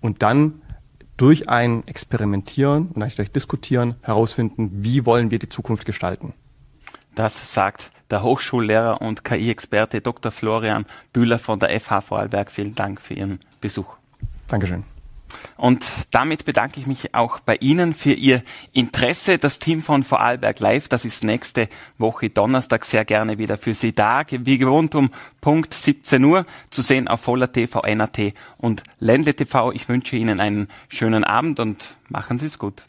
und 0.00 0.22
dann 0.22 0.62
durch 1.16 1.48
ein 1.48 1.86
Experimentieren 1.88 2.88
und 2.88 3.18
durch 3.18 3.32
Diskutieren 3.32 3.96
herausfinden, 4.02 4.70
wie 4.72 5.04
wollen 5.04 5.32
wir 5.32 5.40
die 5.40 5.48
Zukunft 5.48 5.84
gestalten. 5.86 6.34
Das 7.14 7.52
sagt 7.52 7.90
der 8.10 8.22
Hochschullehrer 8.22 9.02
und 9.02 9.24
KI-Experte 9.24 10.00
Dr. 10.00 10.30
Florian 10.30 10.86
Bühler 11.12 11.38
von 11.38 11.58
der 11.58 11.78
FH 11.80 12.00
Vorarlberg. 12.02 12.50
Vielen 12.50 12.74
Dank 12.74 13.00
für 13.00 13.14
Ihren 13.14 13.40
Besuch. 13.60 13.96
Dankeschön. 14.46 14.84
Und 15.56 15.84
damit 16.10 16.44
bedanke 16.44 16.80
ich 16.80 16.86
mich 16.86 17.14
auch 17.14 17.40
bei 17.40 17.56
Ihnen 17.56 17.94
für 17.94 18.12
Ihr 18.12 18.42
Interesse. 18.72 19.38
Das 19.38 19.58
Team 19.58 19.82
von 19.82 20.02
Vorarlberg 20.02 20.58
Live, 20.60 20.88
das 20.88 21.04
ist 21.04 21.24
nächste 21.24 21.68
Woche 21.98 22.30
Donnerstag 22.30 22.84
sehr 22.84 23.04
gerne 23.04 23.38
wieder 23.38 23.58
für 23.58 23.74
Sie 23.74 23.94
da. 23.94 24.22
Wie 24.28 24.58
gewohnt 24.58 24.94
um 24.94 25.10
Punkt 25.40 25.74
17 25.74 26.24
Uhr 26.24 26.46
zu 26.70 26.82
sehen 26.82 27.08
auf 27.08 27.20
Voller 27.20 27.52
TV, 27.52 27.82
NAT 27.82 28.34
und 28.58 28.82
Ländle 28.98 29.34
TV. 29.34 29.72
Ich 29.72 29.88
wünsche 29.88 30.16
Ihnen 30.16 30.40
einen 30.40 30.68
schönen 30.88 31.24
Abend 31.24 31.60
und 31.60 31.96
machen 32.08 32.38
Sie 32.38 32.46
es 32.46 32.58
gut. 32.58 32.82